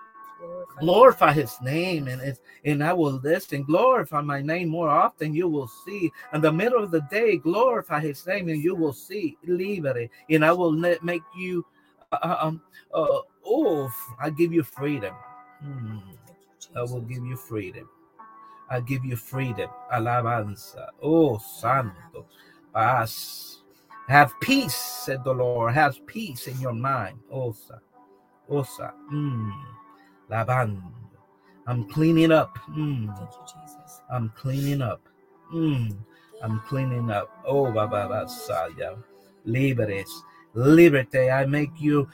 glorify 0.78 1.32
his 1.32 1.60
name. 1.60 2.08
and 2.08 2.20
it's 2.22 2.40
and 2.64 2.82
I 2.82 2.92
will 2.92 3.20
listen. 3.22 3.62
Glorify 3.62 4.20
my 4.20 4.40
name 4.40 4.68
more 4.68 4.88
often 4.88 5.34
you 5.34 5.48
will 5.48 5.68
see. 5.68 6.10
In 6.32 6.40
the 6.40 6.52
middle 6.52 6.82
of 6.82 6.90
the 6.90 7.02
day 7.10 7.36
glorify 7.36 8.00
his 8.00 8.26
name 8.26 8.48
and 8.48 8.62
you 8.62 8.74
will 8.74 8.92
see. 8.92 9.36
Liberty 9.46 10.10
and 10.30 10.44
I 10.44 10.52
will 10.52 10.72
make 10.72 11.22
you 11.36 11.64
uh, 12.12 12.18
uh 12.22 12.36
um 12.40 12.62
uh, 12.92 13.20
oh 13.44 13.90
I 14.18 14.30
give 14.30 14.52
you 14.52 14.62
freedom. 14.62 15.14
Hmm. 15.62 15.98
I 16.76 16.82
will 16.82 17.02
give 17.02 17.24
you 17.24 17.36
freedom. 17.36 17.88
I 18.68 18.80
give 18.80 19.04
you 19.04 19.16
freedom. 19.16 19.70
Alabanza. 19.92 20.88
Oh 21.02 21.38
santo. 21.38 22.26
Paz. 22.72 23.62
Have 24.08 24.32
peace 24.40 24.74
said 24.74 25.22
the 25.24 25.32
Lord. 25.32 25.74
Have 25.74 26.04
peace 26.06 26.48
in 26.48 26.58
your 26.60 26.72
mind. 26.72 27.18
Osa 27.30 27.80
osa 28.50 28.92
mm. 29.12 29.52
Laban. 30.30 30.82
I'm 31.66 31.84
cleaning 31.88 32.32
up. 32.32 32.56
Mm. 32.70 33.06
Thank 33.18 33.30
you, 33.30 33.44
Jesus. 33.44 34.00
I'm 34.10 34.32
cleaning 34.36 34.80
up. 34.82 35.02
Mm. 35.52 35.96
I'm 36.42 36.60
cleaning 36.60 37.10
up. 37.10 37.30
Oh, 37.44 37.70
Baba 37.70 38.08
Basaya. 38.08 38.96
Liberes. 39.44 40.10
Liberty. 40.54 41.30
I 41.30 41.44
make 41.46 41.70
you. 41.78 42.08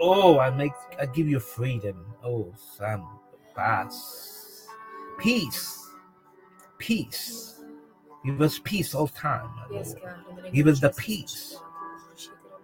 Oh, 0.00 0.38
I 0.38 0.50
make. 0.50 0.72
I 1.00 1.06
give 1.06 1.28
you 1.28 1.40
freedom. 1.40 2.04
Oh, 2.24 2.52
Sam. 2.76 3.06
Paz. 3.54 4.66
Peace. 5.18 5.90
Peace. 6.78 7.60
Give 8.24 8.42
us 8.42 8.60
peace 8.62 8.94
all 8.94 9.08
time, 9.08 9.48
Lord. 9.70 9.86
Give 10.52 10.66
us 10.66 10.80
the 10.80 10.90
peace. 10.90 11.56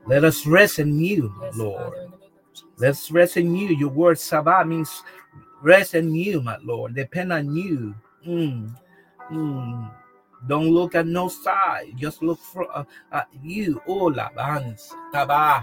Let 0.07 0.25
us 0.25 0.45
rest 0.47 0.81
in 0.81 0.99
you, 1.01 1.33
Lord. 1.55 2.13
Let's 2.77 3.11
rest 3.11 3.37
in 3.37 3.55
you. 3.55 3.69
Your 3.69 3.91
word 3.91 4.17
Sabah 4.17 4.67
means 4.67 5.03
rest 5.63 5.95
in 5.95 6.15
you, 6.15 6.43
my 6.43 6.59
Lord. 6.63 6.95
Depend 6.95 7.33
on 7.33 7.55
you. 7.55 7.95
Mm. 8.27 8.75
Mm. 9.31 9.91
Don't 10.47 10.71
look 10.71 10.95
at 10.95 11.07
no 11.07 11.29
side. 11.29 11.95
Just 11.97 12.23
look 12.23 12.39
for 12.41 12.67
uh, 12.77 12.85
at 13.13 13.29
you. 13.43 13.81
Oh, 13.87 14.11
labans, 14.11 14.91
taba, 15.15 15.63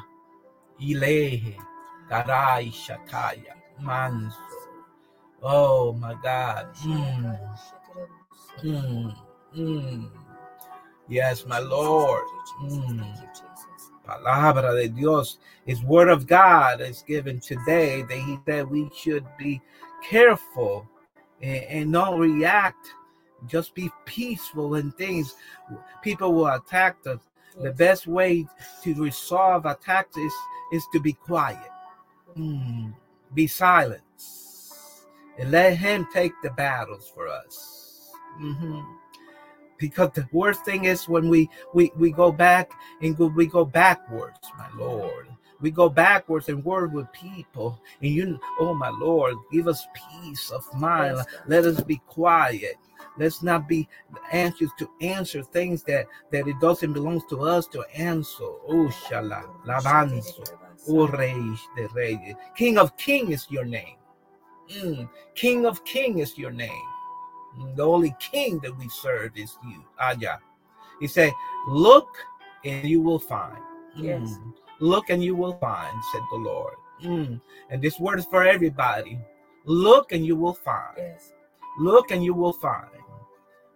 ilehe, 0.80 1.60
karai 2.10 2.72
shataya, 2.72 3.60
manso. 3.82 4.38
Oh 5.44 5.94
my 5.94 6.16
God. 6.24 6.74
Mm. 6.84 7.40
Mm. 8.64 9.16
Mm. 9.56 10.10
Yes, 11.08 11.46
my 11.46 11.60
Lord. 11.60 12.24
Mm 12.64 13.04
palabra 14.10 14.74
de 14.76 14.88
Dios, 14.88 15.38
his 15.66 15.84
word 15.84 16.10
of 16.10 16.28
God 16.28 16.82
is 16.82 17.04
given 17.04 17.40
today 17.40 18.02
that 18.04 18.18
he 18.18 18.38
said 18.46 18.70
we 18.70 18.90
should 18.96 19.26
be 19.38 19.62
careful 20.04 20.88
and, 21.42 21.64
and 21.66 21.92
not 21.92 22.18
react, 22.18 22.88
just 23.48 23.76
be 23.76 23.90
peaceful 24.06 24.76
in 24.76 24.92
things. 24.94 25.36
People 26.02 26.34
will 26.34 26.48
attack 26.48 26.98
us. 27.06 27.20
The 27.62 27.72
best 27.72 28.08
way 28.08 28.48
to 28.84 28.94
resolve 28.96 29.66
attacks 29.66 30.16
is, 30.18 30.34
is 30.72 30.84
to 30.94 31.00
be 31.00 31.14
quiet, 31.14 31.72
mm, 32.38 32.94
be 33.34 33.48
silent, 33.48 34.02
and 35.38 35.52
let 35.52 35.76
him 35.76 36.08
take 36.14 36.32
the 36.42 36.52
battles 36.52 37.12
for 37.14 37.28
us. 37.28 38.12
Mm-hmm 38.40 38.80
because 39.80 40.12
the 40.14 40.28
worst 40.32 40.64
thing 40.66 40.86
is 40.86 41.08
when 41.08 41.30
we 41.30 41.50
we 41.74 41.92
we 41.96 42.12
go 42.12 42.32
back 42.32 42.72
and 43.02 43.18
go, 43.18 43.28
we 43.28 43.48
go 43.48 43.66
backwards 43.66 44.38
my 44.58 44.68
lord. 44.76 45.28
We 45.62 45.72
go 45.72 45.90
backwards 45.90 46.48
and 46.48 46.64
word 46.64 46.94
with 46.94 47.12
people. 47.12 47.82
And 48.02 48.12
you 48.12 48.40
oh 48.60 48.74
my 48.74 48.90
lord 48.90 49.36
give 49.52 49.68
us 49.68 49.88
peace 49.94 50.52
of 50.52 50.66
mind. 50.76 51.20
Let 51.48 51.66
us 51.66 51.82
be 51.82 51.98
quiet. 52.08 52.76
Let's 53.18 53.42
not 53.42 53.68
be 53.68 53.88
anxious 54.32 54.70
to 54.78 54.90
answer 55.02 55.42
things 55.42 55.84
that 55.84 56.06
that 56.32 56.48
it 56.48 56.60
doesn't 56.60 56.94
belong 56.94 57.22
to 57.30 57.42
us 57.42 57.68
to 57.68 57.84
answer. 57.96 58.44
Oh 58.68 58.92
shala 59.08 59.44
labanzo. 59.66 60.46
Oh 60.88 61.08
rey 61.08 61.42
de 61.76 61.88
rey 61.94 62.36
king 62.56 62.78
of 62.78 62.96
king 62.98 63.32
is 63.32 63.48
your 63.50 63.66
name. 63.66 63.96
Mm. 64.70 65.10
king 65.34 65.66
of 65.66 65.84
king 65.84 66.20
is 66.20 66.38
your 66.38 66.52
name 66.52 66.86
the 67.76 67.86
only 67.86 68.16
king 68.20 68.60
that 68.60 68.78
we 68.78 68.88
serve 68.90 69.38
is 69.38 69.58
you. 69.64 69.84
Aya. 70.00 70.38
He 71.00 71.08
said, 71.08 71.32
Look 71.68 72.10
and 72.66 72.88
you 72.88 73.02
will 73.02 73.20
find. 73.20 73.58
Yes. 73.96 74.22
Mm. 74.22 74.54
Look 74.80 75.10
and 75.10 75.24
you 75.24 75.36
will 75.36 75.58
find, 75.58 75.96
said 76.12 76.22
the 76.32 76.38
Lord. 76.38 76.76
Mm. 77.04 77.42
And 77.70 77.82
this 77.82 78.00
word 78.00 78.20
is 78.20 78.26
for 78.26 78.44
everybody. 78.44 79.20
Look 79.66 80.12
and 80.12 80.26
you 80.26 80.36
will 80.36 80.54
find. 80.54 80.96
Yes. 80.98 81.34
Look 81.80 82.12
and 82.12 82.24
you 82.24 82.34
will 82.34 82.54
find. 82.54 82.90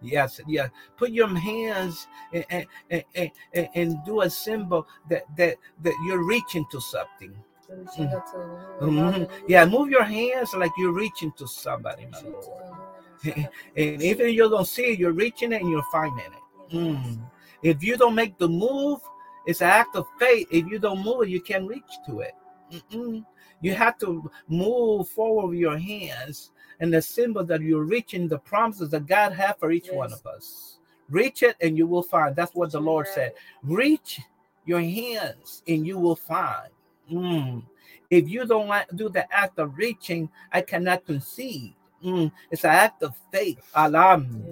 Yes, 0.04 0.42
yeah. 0.48 0.68
Put 0.98 1.12
your 1.12 1.28
hands 1.30 2.08
and, 2.34 2.46
and, 2.50 2.66
and, 2.90 3.32
and, 3.54 3.70
and 3.74 4.06
do 4.06 4.22
a 4.22 4.30
symbol 4.30 4.86
that, 5.10 5.24
that, 5.38 5.56
that 5.82 5.94
you're 6.06 6.26
reaching 6.26 6.66
to 6.72 6.82
something. 6.82 7.34
Mm-hmm. 7.72 9.34
Yeah, 9.48 9.66
move 9.66 9.90
your 9.90 10.04
hands 10.04 10.54
like 10.54 10.72
you're 10.78 10.92
reaching 10.92 11.32
to 11.38 11.48
somebody, 11.48 12.06
my 12.12 12.20
Lord. 12.22 12.78
and 13.78 14.02
even 14.02 14.28
if 14.28 14.34
you 14.34 14.50
don't 14.50 14.68
see 14.68 14.94
it, 14.94 15.00
you're 15.00 15.12
reaching 15.12 15.54
it 15.54 15.62
and 15.62 15.70
you're 15.70 15.84
finding 15.92 16.26
it. 16.26 16.76
Mm. 16.76 17.20
If 17.62 17.84
you 17.84 17.98
don't 17.98 18.16
make 18.16 18.38
the 18.38 18.50
move, 18.50 19.00
it's 19.46 19.62
an 19.62 19.70
act 19.70 19.96
of 19.96 20.06
faith. 20.20 20.48
If 20.52 20.68
you 20.68 20.80
don't 20.80 21.04
move, 21.04 21.24
it, 21.24 21.30
you 21.30 21.42
can't 21.42 21.68
reach 21.68 21.84
to 22.08 22.20
it. 22.20 22.34
Mm-mm. 22.72 23.26
You 23.62 23.74
have 23.74 23.98
to 24.00 24.30
move 24.48 25.08
forward 25.10 25.48
with 25.48 25.60
your 25.60 25.78
hands 25.78 26.52
and 26.80 26.94
the 26.94 27.02
symbol 27.02 27.44
that 27.46 27.62
you're 27.62 27.84
reaching 27.84 28.28
the 28.28 28.40
promises 28.40 28.90
that 28.90 29.06
God 29.06 29.34
has 29.34 29.56
for 29.60 29.72
each 29.72 29.88
yes. 29.88 29.96
one 29.96 30.12
of 30.12 30.26
us. 30.26 30.80
Reach 31.10 31.44
it 31.44 31.56
and 31.62 31.78
you 31.78 31.88
will 31.88 32.04
find. 32.04 32.36
That's 32.36 32.54
what 32.54 32.72
the 32.72 32.80
Lord 32.80 33.08
said. 33.08 33.34
Reach 33.62 34.20
your 34.66 34.82
hands 34.82 35.64
and 35.68 35.86
you 35.86 35.98
will 35.98 36.16
find. 36.16 36.70
Mm. 37.12 37.64
If 38.10 38.30
you 38.30 38.46
don't 38.46 38.72
do 38.96 39.10
the 39.10 39.32
act 39.34 39.60
of 39.60 39.78
reaching, 39.78 40.30
I 40.52 40.62
cannot 40.62 41.06
conceive. 41.06 41.74
Mm, 42.04 42.32
it's 42.52 42.64
an 42.64 42.72
act 42.72 43.04
of 43.04 43.16
faith. 43.32 43.60
Alam. 43.76 44.44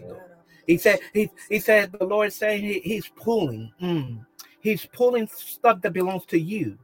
He 0.67 0.77
said, 0.77 0.99
he, 1.13 1.29
he 1.49 1.59
said, 1.59 1.91
the 1.91 2.05
Lord 2.05 2.31
saying 2.31 2.63
he, 2.63 2.79
he's 2.79 3.07
pulling. 3.09 3.71
Mm, 3.81 4.25
he's 4.61 4.85
pulling 4.85 5.27
stuff 5.27 5.81
that 5.81 5.91
belongs 5.91 6.25
to 6.27 6.39
you. 6.39 6.77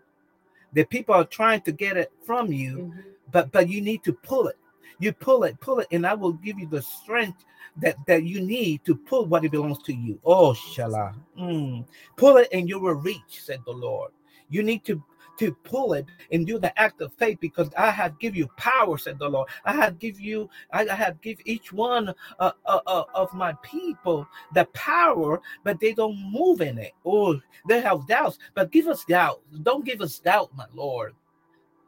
The 0.74 0.84
people 0.84 1.16
are 1.16 1.26
trying 1.26 1.62
to 1.62 1.72
get 1.72 1.96
it 1.96 2.12
from 2.26 2.52
you, 2.52 2.78
mm-hmm. 2.78 3.00
but 3.32 3.52
but 3.52 3.70
you 3.70 3.82
need 3.82 4.04
to 4.04 4.14
pull 4.14 4.48
it. 4.48 4.58
You 5.00 5.14
pull 5.14 5.44
it, 5.44 5.60
pull 5.62 5.80
it, 5.80 5.88
and 5.92 6.06
I 6.06 6.14
will 6.14 6.34
give 6.34 6.60
you 6.60 6.68
the 6.68 6.82
strength 6.82 7.46
that 7.78 7.96
that 8.08 8.24
you 8.24 8.42
need 8.42 8.84
to 8.86 8.96
pull 8.96 9.26
what 9.26 9.46
it 9.46 9.52
belongs 9.52 9.82
to 9.84 9.94
you. 9.94 10.20
Oh, 10.26 10.52
shala. 10.52 11.16
Mm. 11.40 11.86
Pull 12.16 12.38
it 12.38 12.50
and 12.52 12.68
you 12.68 12.80
will 12.80 12.96
reach, 12.96 13.42
said 13.44 13.62
the 13.66 13.72
Lord. 13.72 14.12
You 14.50 14.64
need 14.64 14.84
to 14.86 15.02
to 15.38 15.54
pull 15.64 15.94
it 15.94 16.06
and 16.32 16.46
do 16.46 16.60
the 16.60 16.78
act 16.80 17.02
of 17.02 17.14
faith 17.14 17.40
because 17.40 17.70
I 17.78 17.92
have 17.92 18.20
give 18.20 18.36
you 18.36 18.48
power, 18.58 18.98
said 18.98 19.20
the 19.20 19.30
Lord. 19.30 19.50
I 19.66 19.74
have 19.74 20.00
give 20.00 20.20
you, 20.20 20.50
I 20.72 20.86
have 20.86 21.22
give 21.22 21.40
each 21.46 21.72
one 21.72 22.14
uh, 22.40 22.52
uh, 22.66 22.80
uh, 22.86 23.04
of 23.14 23.34
my 23.34 23.54
people 23.62 24.28
the 24.54 24.66
power, 24.74 25.42
but 25.64 25.80
they 25.80 25.94
don't 25.94 26.20
move 26.32 26.62
in 26.62 26.78
it. 26.78 26.94
Oh, 27.06 27.40
they 27.68 27.82
have 27.82 28.08
doubts, 28.08 28.40
but 28.54 28.72
give 28.72 28.88
us 28.88 29.06
doubt. 29.06 29.42
Don't 29.64 29.86
give 29.86 30.02
us 30.02 30.20
doubt, 30.20 30.50
my 30.56 30.66
Lord. 30.74 31.14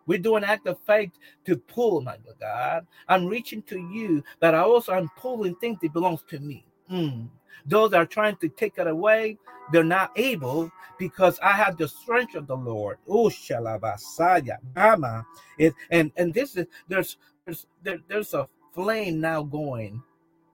We 0.05 0.17
do 0.17 0.35
an 0.37 0.43
act 0.43 0.65
of 0.67 0.79
faith 0.87 1.11
to 1.45 1.55
pull, 1.55 2.01
my 2.01 2.17
God. 2.39 2.87
I'm 3.07 3.27
reaching 3.27 3.61
to 3.63 3.77
you, 3.77 4.23
but 4.39 4.55
I 4.55 4.59
also 4.59 4.93
am 4.93 5.09
pulling 5.17 5.55
things 5.57 5.77
that 5.81 5.93
belongs 5.93 6.23
to 6.29 6.39
me. 6.39 6.65
Mm. 6.91 7.29
Those 7.65 7.91
that 7.91 7.97
are 7.97 8.05
trying 8.05 8.37
to 8.37 8.49
take 8.49 8.77
it 8.77 8.87
away, 8.87 9.37
they're 9.71 9.83
not 9.83 10.11
able 10.15 10.71
because 10.97 11.39
I 11.41 11.51
have 11.51 11.77
the 11.77 11.87
strength 11.87 12.35
of 12.35 12.47
the 12.47 12.55
Lord. 12.55 12.97
Oh, 13.07 13.31
mama. 14.75 15.25
And 15.91 16.11
and 16.15 16.33
this 16.33 16.55
is 16.55 16.67
there's 16.87 17.17
there's 17.45 17.67
there, 17.83 17.99
there's 18.07 18.33
a 18.33 18.47
flame 18.73 19.19
now 19.19 19.43
going 19.43 20.01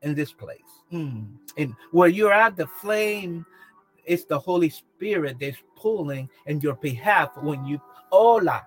in 0.01 0.15
this 0.15 0.31
place. 0.31 0.59
Mm. 0.91 1.27
And 1.57 1.75
where 1.91 2.09
you're 2.09 2.33
at, 2.33 2.55
the 2.55 2.67
flame 2.67 3.45
it's 4.05 4.25
the 4.25 4.37
Holy 4.37 4.69
Spirit 4.69 5.37
that's 5.39 5.57
pulling 5.75 6.29
in 6.45 6.61
your 6.61 6.75
behalf 6.75 7.35
when 7.37 7.65
you 7.65 7.81
hola 8.11 8.63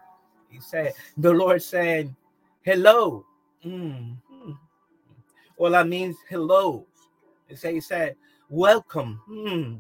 he 0.48 0.60
said, 0.60 0.94
the 1.16 1.32
Lord 1.32 1.62
saying, 1.62 2.14
hello. 2.62 3.24
Mm. 3.64 4.16
Hola 5.58 5.84
means 5.84 6.16
hello. 6.28 6.86
He 7.48 7.56
said, 7.56 7.74
he 7.74 7.80
said, 7.80 8.16
welcome. 8.48 9.20
Mm. 9.28 9.78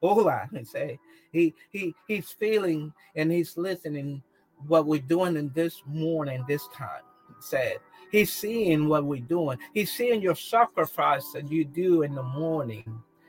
Hola. 0.00 0.48
He 0.52 0.64
say. 0.64 0.98
he, 1.32 1.54
he, 1.70 1.94
he's 2.06 2.30
feeling 2.30 2.92
and 3.16 3.32
he's 3.32 3.56
listening 3.56 4.22
what 4.66 4.86
we're 4.86 5.00
doing 5.00 5.36
in 5.36 5.50
this 5.54 5.82
morning, 5.86 6.44
this 6.46 6.68
time. 6.68 7.02
He 7.28 7.34
said, 7.40 7.78
he's 8.10 8.32
seeing 8.32 8.88
what 8.88 9.04
we're 9.04 9.20
doing. 9.20 9.58
He's 9.74 9.92
seeing 9.92 10.22
your 10.22 10.36
sacrifice 10.36 11.32
that 11.32 11.50
you 11.50 11.64
do 11.64 12.02
in 12.02 12.14
the 12.14 12.22
morning 12.22 12.84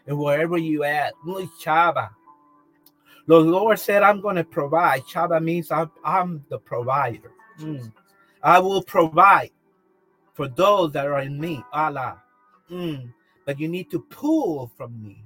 and 0.05 0.17
wherever 0.17 0.57
you 0.57 0.83
at. 0.83 1.13
Chaba. 1.63 2.09
The 3.25 3.39
Lord 3.39 3.79
said, 3.79 4.03
I'm 4.03 4.19
going 4.19 4.35
to 4.35 4.43
provide. 4.43 5.03
Chaba 5.03 5.41
means 5.41 5.71
I'm, 5.71 5.89
I'm 6.03 6.45
the 6.49 6.59
provider. 6.59 7.31
Mm. 7.59 7.91
I 8.43 8.59
will 8.59 8.83
provide 8.83 9.51
for 10.33 10.47
those 10.47 10.91
that 10.91 11.07
are 11.07 11.21
in 11.21 11.39
me. 11.39 11.63
Allah. 11.71 12.21
Mm. 12.69 13.13
But 13.45 13.59
you 13.59 13.67
need 13.67 13.89
to 13.91 13.99
pull 13.99 14.71
from 14.77 15.01
me. 15.03 15.23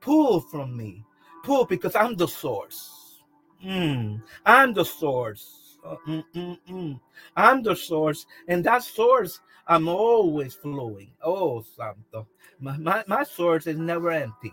Pull 0.00 0.40
from 0.40 0.76
me. 0.76 1.04
Pull 1.42 1.66
because 1.66 1.94
I'm 1.94 2.16
the 2.16 2.28
source. 2.28 3.22
Mm. 3.64 4.22
I'm 4.44 4.72
the 4.72 4.84
source. 4.84 5.78
Uh, 5.84 5.96
mm, 6.08 6.24
mm, 6.34 6.58
mm. 6.68 7.00
I'm 7.36 7.62
the 7.62 7.76
source. 7.76 8.26
And 8.48 8.64
that 8.64 8.82
source, 8.82 9.40
I'm 9.66 9.88
always 9.88 10.54
flowing. 10.54 11.10
Oh, 11.22 11.62
Santo. 11.76 12.26
My, 12.60 12.76
my, 12.78 13.04
my 13.06 13.24
source 13.24 13.66
is 13.66 13.78
never 13.78 14.10
empty 14.10 14.52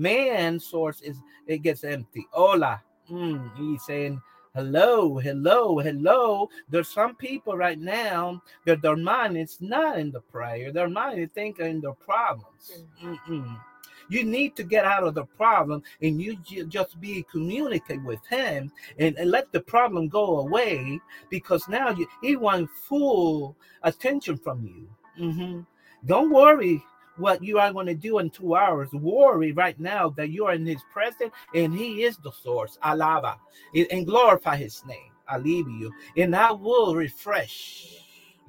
man 0.00 0.58
source 0.58 1.02
is 1.02 1.18
it 1.46 1.58
gets 1.58 1.84
empty. 1.84 2.26
Hola. 2.30 2.82
Mm, 3.10 3.56
he's 3.56 3.84
saying 3.84 4.20
hello, 4.54 5.18
hello, 5.18 5.78
hello. 5.78 6.48
There's 6.68 6.88
some 6.88 7.14
people 7.14 7.56
right 7.56 7.78
now 7.78 8.42
that 8.64 8.82
their 8.82 8.96
mind 8.96 9.36
is 9.36 9.58
not 9.60 9.98
in 9.98 10.10
the 10.10 10.20
prayer, 10.20 10.72
their 10.72 10.88
mind 10.88 11.20
is 11.20 11.30
thinking 11.34 11.66
in 11.66 11.80
their 11.80 11.92
problems. 11.92 12.84
Mm-mm. 13.02 13.60
You 14.08 14.24
need 14.24 14.56
to 14.56 14.64
get 14.64 14.84
out 14.84 15.04
of 15.04 15.14
the 15.14 15.24
problem 15.24 15.84
and 16.02 16.20
you 16.20 16.36
just 16.66 17.00
be 17.00 17.24
communicate 17.30 18.02
with 18.02 18.18
him 18.26 18.72
and, 18.98 19.16
and 19.16 19.30
let 19.30 19.52
the 19.52 19.60
problem 19.60 20.08
go 20.08 20.38
away 20.38 21.00
because 21.30 21.68
now 21.68 21.90
you, 21.90 22.08
he 22.20 22.34
wants 22.34 22.72
full 22.88 23.56
attention 23.84 24.36
from 24.36 24.66
you. 24.66 24.88
Mm-hmm. 25.24 25.60
Don't 26.06 26.30
worry 26.30 26.82
what 27.20 27.42
you 27.44 27.58
are 27.58 27.72
going 27.72 27.86
to 27.86 27.94
do 27.94 28.18
in 28.18 28.30
two 28.30 28.56
hours. 28.56 28.90
Worry 28.92 29.52
right 29.52 29.78
now 29.78 30.10
that 30.10 30.30
you 30.30 30.46
are 30.46 30.54
in 30.54 30.66
his 30.66 30.82
presence 30.92 31.32
and 31.54 31.74
he 31.74 32.02
is 32.02 32.16
the 32.18 32.32
source. 32.32 32.78
Alaba 32.82 33.36
and 33.74 34.06
glorify 34.06 34.56
his 34.56 34.84
name. 34.86 35.12
I 35.28 35.38
leave 35.38 35.68
you 35.68 35.92
and 36.16 36.34
I 36.34 36.50
will 36.52 36.94
refresh 36.96 37.86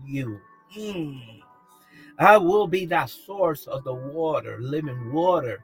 you. 0.06 0.40
Mm. 0.76 1.42
I 2.18 2.38
will 2.38 2.68
be 2.68 2.86
that 2.86 3.10
source 3.10 3.68
of 3.68 3.84
the 3.84 3.94
water, 3.94 4.58
living 4.60 5.12
water, 5.12 5.64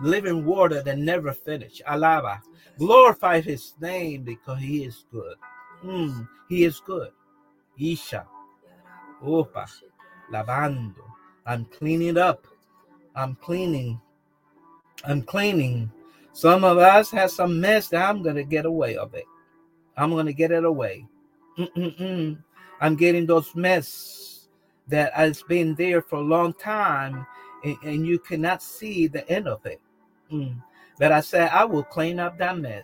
living 0.00 0.44
water 0.44 0.82
that 0.82 0.98
never 0.98 1.32
finish. 1.32 1.80
Alaba. 1.88 2.40
Glorify 2.78 3.40
his 3.40 3.74
name 3.80 4.24
because 4.24 4.60
he 4.60 4.84
is 4.84 5.04
good. 5.10 5.36
Mm. 5.84 6.28
He 6.48 6.64
is 6.64 6.80
good. 6.80 7.10
Isha. 7.78 8.26
Opa. 9.22 9.70
Lavando. 10.32 11.13
I'm 11.46 11.64
cleaning 11.66 12.16
up. 12.16 12.46
I'm 13.14 13.34
cleaning. 13.36 14.00
I'm 15.04 15.22
cleaning. 15.22 15.90
Some 16.32 16.64
of 16.64 16.78
us 16.78 17.10
have 17.10 17.30
some 17.30 17.60
mess 17.60 17.88
that 17.88 18.08
I'm 18.08 18.22
going 18.22 18.36
to 18.36 18.44
get 18.44 18.66
away 18.66 18.96
of 18.96 19.14
it. 19.14 19.26
I'm 19.96 20.10
going 20.10 20.26
to 20.26 20.32
get 20.32 20.50
it 20.50 20.64
away. 20.64 21.06
Mm-mm-mm. 21.58 22.38
I'm 22.80 22.96
getting 22.96 23.26
those 23.26 23.54
mess 23.54 24.48
that 24.88 25.12
has 25.14 25.42
been 25.42 25.74
there 25.76 26.02
for 26.02 26.16
a 26.16 26.22
long 26.22 26.52
time 26.54 27.26
and, 27.62 27.76
and 27.84 28.06
you 28.06 28.18
cannot 28.18 28.62
see 28.62 29.06
the 29.06 29.28
end 29.30 29.46
of 29.46 29.64
it. 29.64 29.80
Mm. 30.32 30.60
But 30.98 31.12
I 31.12 31.20
said, 31.20 31.50
I 31.50 31.64
will 31.64 31.84
clean 31.84 32.18
up 32.18 32.38
that 32.38 32.58
mess. 32.58 32.82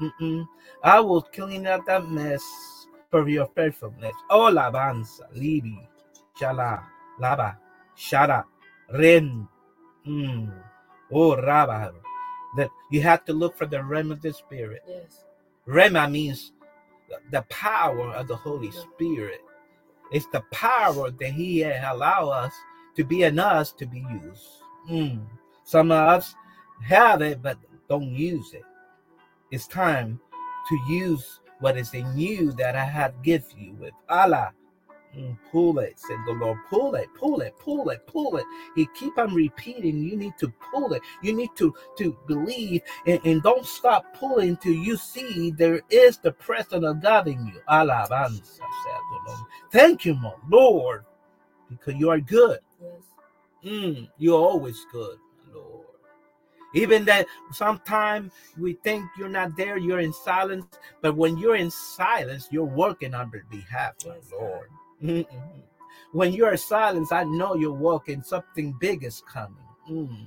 Mm-mm. 0.00 0.46
I 0.82 1.00
will 1.00 1.22
clean 1.22 1.66
up 1.66 1.86
that 1.86 2.08
mess 2.08 2.42
for 3.10 3.28
your 3.28 3.46
faithfulness. 3.54 4.14
Oh, 4.30 4.50
labanza, 4.52 5.32
libi, 5.36 5.86
chala, 6.38 6.84
laba. 7.20 7.56
Shara, 8.00 8.44
Ren. 8.92 9.46
Mm. 10.06 10.52
Oh, 11.12 11.36
Rabba. 11.36 11.92
That 12.56 12.70
you 12.90 13.02
have 13.02 13.24
to 13.26 13.32
look 13.32 13.56
for 13.56 13.66
the 13.66 13.84
realm 13.84 14.10
of 14.10 14.22
the 14.22 14.32
Spirit. 14.32 14.82
Yes. 14.88 15.24
Rema 15.66 16.08
means 16.08 16.52
the 17.30 17.42
power 17.42 18.12
of 18.14 18.26
the 18.26 18.36
Holy 18.36 18.70
Spirit. 18.70 19.40
It's 20.10 20.26
the 20.32 20.42
power 20.50 21.10
that 21.10 21.32
He 21.32 21.62
allow 21.62 22.30
us 22.30 22.52
to 22.96 23.04
be 23.04 23.22
in 23.22 23.38
us 23.38 23.72
to 23.72 23.86
be 23.86 23.98
used. 23.98 24.48
Mm. 24.90 25.26
Some 25.64 25.92
of 25.92 26.08
us 26.08 26.34
have 26.82 27.22
it, 27.22 27.42
but 27.42 27.58
don't 27.88 28.10
use 28.10 28.52
it. 28.54 28.64
It's 29.50 29.68
time 29.68 30.18
to 30.68 30.76
use 30.88 31.40
what 31.60 31.76
is 31.76 31.92
in 31.94 32.18
you 32.18 32.52
that 32.52 32.74
I 32.74 32.84
have 32.84 33.22
given 33.22 33.58
you 33.58 33.74
with 33.74 33.92
Allah. 34.08 34.52
Mm, 35.16 35.36
pull 35.50 35.78
it, 35.80 35.98
said 35.98 36.18
the 36.24 36.32
Lord. 36.32 36.58
Pull 36.68 36.94
it, 36.94 37.08
pull 37.16 37.40
it, 37.40 37.54
pull 37.58 37.88
it, 37.90 38.06
pull 38.06 38.36
it. 38.36 38.44
He 38.76 38.86
keep 38.94 39.18
on 39.18 39.34
repeating. 39.34 40.02
You 40.04 40.16
need 40.16 40.34
to 40.38 40.52
pull 40.72 40.92
it. 40.92 41.02
You 41.22 41.32
need 41.34 41.50
to 41.56 41.74
to 41.98 42.16
believe 42.28 42.82
and, 43.06 43.20
and 43.24 43.42
don't 43.42 43.66
stop 43.66 44.14
pulling 44.14 44.56
till 44.56 44.72
you 44.74 44.96
see 44.96 45.50
there 45.50 45.80
is 45.90 46.18
the 46.18 46.32
presence 46.32 46.84
of 46.84 47.02
God 47.02 47.26
in 47.26 47.44
you. 47.46 47.60
Alabanza, 47.68 48.44
said 48.44 48.62
the 48.64 49.20
Lord. 49.26 49.40
Thank 49.72 50.04
you, 50.04 50.14
my 50.14 50.32
Lord, 50.48 51.04
because 51.68 51.94
you 51.96 52.10
are 52.10 52.20
good. 52.20 52.60
Yes. 52.80 53.02
Mm, 53.64 54.08
you're 54.18 54.40
always 54.40 54.86
good, 54.92 55.18
Lord. 55.52 55.86
Even 56.72 57.04
that 57.06 57.26
sometimes 57.52 58.32
we 58.56 58.74
think 58.84 59.04
you're 59.18 59.28
not 59.28 59.56
there, 59.56 59.76
you're 59.76 60.00
in 60.00 60.12
silence, 60.12 60.66
but 61.02 61.16
when 61.16 61.36
you're 61.36 61.56
in 61.56 61.70
silence, 61.70 62.48
you're 62.52 62.64
working 62.64 63.12
on 63.12 63.32
behalf, 63.50 63.94
my 64.06 64.14
Yes, 64.14 64.30
Lord. 64.32 64.68
Mm-mm. 65.02 65.26
When 66.12 66.32
you're 66.32 66.56
silent, 66.56 67.12
I 67.12 67.24
know 67.24 67.54
you're 67.54 67.72
walking, 67.72 68.22
something 68.22 68.74
big 68.80 69.04
is 69.04 69.22
coming. 69.30 69.56
Mm. 69.88 70.26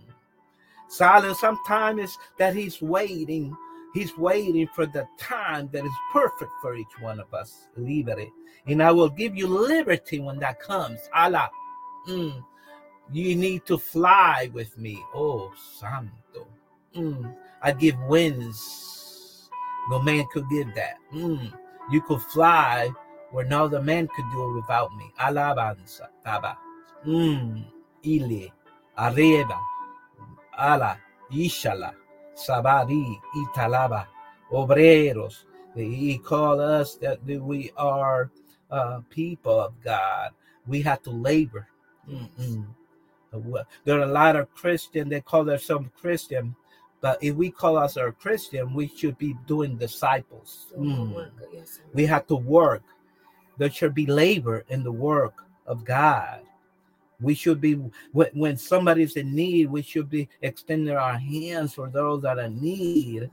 Silence 0.87 1.39
sometimes 1.39 2.17
that 2.37 2.55
He's 2.55 2.81
waiting. 2.81 3.55
He's 3.93 4.17
waiting 4.17 4.67
for 4.75 4.85
the 4.85 5.07
time 5.19 5.69
that 5.71 5.85
is 5.85 5.91
perfect 6.11 6.51
for 6.61 6.75
each 6.75 6.99
one 6.99 7.19
of 7.19 7.33
us. 7.33 7.67
Liberty. 7.75 8.31
And 8.65 8.81
I 8.81 8.91
will 8.91 9.09
give 9.09 9.35
you 9.35 9.47
liberty 9.47 10.19
when 10.19 10.39
that 10.39 10.59
comes. 10.59 10.99
Allah. 11.13 11.49
Mm. 12.07 12.43
You 13.11 13.35
need 13.35 13.65
to 13.65 13.77
fly 13.77 14.49
with 14.53 14.77
me. 14.77 15.03
Oh, 15.13 15.51
Santo. 15.79 16.47
Mm. 16.95 17.35
I 17.61 17.71
give 17.71 17.99
wings. 18.07 19.49
No 19.89 20.01
man 20.01 20.25
could 20.31 20.49
give 20.49 20.73
that. 20.75 20.95
Mm. 21.13 21.53
You 21.91 22.01
could 22.01 22.21
fly 22.21 22.89
where 23.33 23.45
no 23.45 23.65
other 23.65 23.81
man 23.81 24.07
could 24.15 24.25
do 24.31 24.49
it 24.49 24.61
without 24.61 24.95
me. 24.95 25.11
Alabanza, 25.19 26.07
taba. 26.25 26.55
Mm. 27.05 27.65
Ile, 28.05 28.53
arriba, 28.97 29.59
ala, 30.57 30.97
ishala, 31.31 31.93
sabari, 32.35 33.19
italaba, 33.35 34.05
obreros. 34.51 35.45
He 35.75 36.19
called 36.19 36.61
us 36.61 36.95
that 36.97 37.23
we 37.25 37.71
are 37.75 38.29
uh, 38.69 38.99
people 39.09 39.59
of 39.59 39.73
God. 39.83 40.29
We 40.67 40.83
have 40.83 41.01
to 41.03 41.09
labor. 41.09 41.67
Mm-mm. 42.07 42.65
There 43.83 43.99
are 43.99 44.03
a 44.03 44.05
lot 44.05 44.35
of 44.35 44.53
Christian, 44.53 45.09
they 45.09 45.21
call 45.21 45.43
themselves 45.43 45.89
Christian, 45.99 46.55
But 47.03 47.21
if 47.21 47.35
we 47.35 47.51
call 47.51 47.77
us 47.77 47.97
a 47.97 48.13
Christian, 48.13 48.73
we 48.73 48.87
should 48.87 49.17
be 49.17 49.35
doing 49.45 49.75
disciples. 49.75 50.67
Mm. 50.79 51.13
work, 51.13 51.33
yes, 51.51 51.71
sir. 51.71 51.81
We 51.93 52.05
have 52.05 52.25
to 52.27 52.35
work. 52.35 52.81
There 53.57 53.71
should 53.71 53.93
be 53.93 54.05
labor 54.05 54.63
in 54.69 54.83
the 54.83 54.91
work 54.91 55.43
of 55.67 55.85
God. 55.85 56.41
We 57.21 57.35
should 57.35 57.61
be 57.61 57.75
when 58.11 58.57
somebody's 58.57 59.15
in 59.15 59.33
need, 59.33 59.69
we 59.69 59.81
should 59.81 60.09
be 60.09 60.27
extending 60.41 60.95
our 60.95 61.17
hands 61.17 61.73
for 61.73 61.89
those 61.89 62.21
that 62.23 62.37
are 62.37 62.45
in 62.45 62.61
need, 62.61 63.29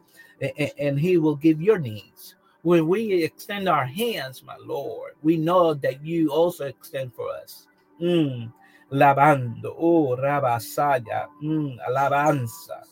and 0.78 0.98
He 0.98 1.18
will 1.18 1.36
give 1.36 1.60
your 1.60 1.78
needs. 1.78 2.36
When 2.62 2.86
we 2.86 3.24
extend 3.24 3.68
our 3.68 3.86
hands, 3.86 4.44
my 4.44 4.56
Lord, 4.60 5.12
we 5.22 5.36
know 5.38 5.74
that 5.74 6.04
you 6.04 6.30
also 6.30 6.66
extend 6.66 7.14
for 7.14 7.30
us. 7.30 7.66
Mm. 8.00 8.52
Lavando, 8.92 9.74
oh, 9.78 10.16
rabasaya, 10.16 11.28
mm, 11.42 11.78
alabanza, 11.88 12.84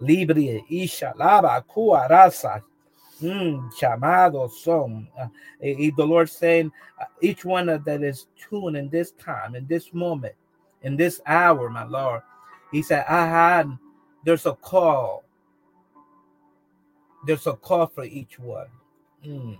libre, 0.00 0.64
isha, 0.68 1.14
lava, 1.16 1.64
kua, 1.66 2.08
rasa, 2.08 2.62
mm, 3.22 3.72
llamados 3.72 4.52
son. 4.52 5.08
Uh, 5.18 5.28
the 5.60 5.92
Lord 5.98 6.28
saying, 6.28 6.72
uh, 7.00 7.04
each 7.20 7.44
one 7.44 7.68
of 7.68 7.84
that 7.84 8.02
is 8.02 8.26
tuned 8.36 8.76
in 8.76 8.88
this 8.88 9.12
time, 9.12 9.54
in 9.54 9.66
this 9.66 9.94
moment, 9.94 10.34
in 10.82 10.96
this 10.96 11.20
hour, 11.26 11.70
my 11.70 11.84
Lord. 11.84 12.22
He 12.70 12.82
said, 12.82 13.04
I 13.08 13.26
had, 13.26 13.78
there's 14.24 14.46
a 14.46 14.54
call. 14.54 15.24
There's 17.26 17.46
a 17.46 17.52
call 17.54 17.86
for 17.86 18.04
each 18.04 18.38
one. 18.38 18.66
Mm. 19.24 19.58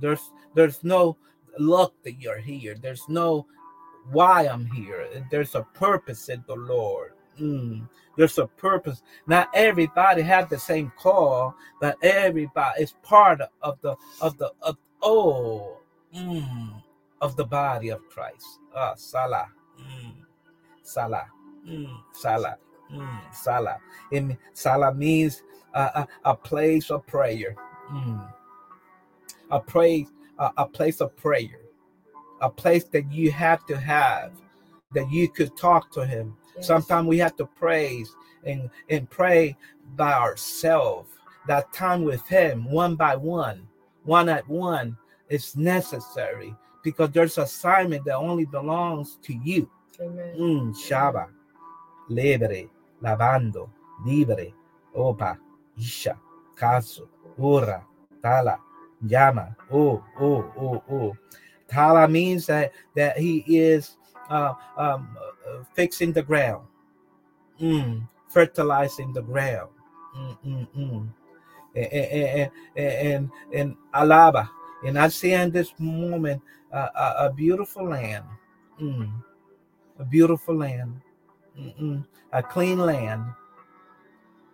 There's 0.00 0.30
there's 0.54 0.84
no 0.84 1.16
luck 1.58 1.94
that 2.02 2.20
you're 2.20 2.38
here. 2.38 2.74
There's 2.74 3.08
no 3.08 3.46
why 4.10 4.46
I'm 4.46 4.66
here. 4.66 5.06
There's 5.30 5.54
a 5.54 5.62
purpose, 5.62 6.20
said 6.20 6.44
the 6.46 6.56
Lord. 6.56 7.13
Mm. 7.40 7.88
There's 8.16 8.38
a 8.38 8.46
purpose. 8.46 9.02
Not 9.26 9.48
everybody 9.54 10.22
have 10.22 10.48
the 10.48 10.58
same 10.58 10.92
call, 10.96 11.54
but 11.80 11.96
everybody 12.02 12.82
is 12.82 12.94
part 13.02 13.40
of 13.62 13.80
the 13.80 13.96
of 14.20 14.38
the 14.38 14.52
of 14.62 14.76
oh 15.02 15.78
mm, 16.14 16.82
of 17.20 17.36
the 17.36 17.44
body 17.44 17.88
of 17.88 18.08
Christ. 18.08 18.60
Ah, 18.74 18.94
Salah. 18.94 19.48
Mm. 19.80 20.14
Salah. 20.82 21.26
Mm. 21.66 21.96
Salah. 22.12 22.56
Mm. 22.92 23.34
Salah. 23.34 23.78
Salah 24.52 24.94
means 24.94 25.42
uh, 25.74 26.04
a, 26.24 26.30
a 26.30 26.36
place 26.36 26.90
of 26.90 27.06
prayer. 27.06 27.56
Mm. 27.90 28.32
A 29.50 29.60
place, 29.60 30.08
a, 30.38 30.50
a 30.58 30.66
place 30.66 31.00
of 31.00 31.16
prayer. 31.16 31.60
A 32.40 32.50
place 32.50 32.84
that 32.84 33.10
you 33.10 33.30
have 33.30 33.64
to 33.66 33.76
have, 33.76 34.32
that 34.92 35.10
you 35.10 35.28
could 35.28 35.56
talk 35.56 35.90
to 35.92 36.04
Him. 36.04 36.36
Yes. 36.56 36.66
Sometimes 36.66 37.08
we 37.08 37.18
have 37.18 37.36
to 37.36 37.46
praise 37.46 38.14
and, 38.44 38.70
and 38.88 39.08
pray 39.10 39.56
by 39.96 40.12
ourselves. 40.12 41.10
That 41.46 41.72
time 41.72 42.04
with 42.04 42.26
Him, 42.26 42.70
one 42.70 42.96
by 42.96 43.16
one, 43.16 43.66
one 44.04 44.28
at 44.28 44.48
one, 44.48 44.96
is 45.28 45.56
necessary 45.56 46.54
because 46.82 47.10
there's 47.10 47.38
assignment 47.38 48.04
that 48.04 48.16
only 48.16 48.44
belongs 48.46 49.18
to 49.22 49.34
you. 49.42 49.68
Amen. 50.00 50.36
Mm, 50.38 50.74
Shaba, 50.74 51.28
libre, 52.08 52.68
lavando, 53.02 53.70
libre, 54.04 54.52
opa, 54.96 55.38
isha, 55.78 56.18
caso, 56.56 57.08
ura, 57.38 57.84
tala, 58.22 58.58
llama, 59.02 59.56
oh, 59.72 60.02
oh, 60.20 60.52
oh, 60.58 60.82
oh. 60.90 61.16
Tala 61.68 62.06
means 62.08 62.46
that 62.46 62.72
that 62.94 63.18
he 63.18 63.44
is 63.46 63.96
uh, 64.30 64.54
um, 64.76 65.16
uh, 65.48 65.64
fixing 65.74 66.12
the 66.12 66.22
ground, 66.22 66.66
mm, 67.60 68.06
fertilizing 68.28 69.12
the 69.12 69.22
ground. 69.22 69.70
Mm, 70.16 70.38
mm, 70.46 70.68
mm. 70.78 71.08
And, 71.76 71.86
and, 71.92 72.50
and, 72.76 73.30
and, 73.54 73.76
alaba. 73.94 74.48
And 74.84 74.98
I 74.98 75.08
see 75.08 75.32
in 75.32 75.50
this 75.50 75.72
moment 75.78 76.42
uh, 76.72 76.88
a, 76.94 77.26
a 77.26 77.32
beautiful 77.32 77.88
land. 77.88 78.24
Mm 78.80 79.10
a 79.98 80.04
beautiful 80.04 80.56
land, 80.56 81.00
Mm-mm. 81.58 82.04
a 82.32 82.42
clean 82.42 82.78
land 82.78 83.24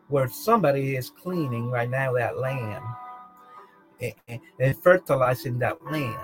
where 0.08 0.28
somebody 0.28 0.96
is 0.96 1.10
cleaning 1.10 1.70
right 1.70 1.88
now 1.88 2.12
that 2.14 2.38
land 2.38 2.84
and, 4.00 4.14
and- 4.28 4.40
and 4.58 4.82
fertilizing 4.82 5.58
that 5.58 5.82
land. 5.84 6.18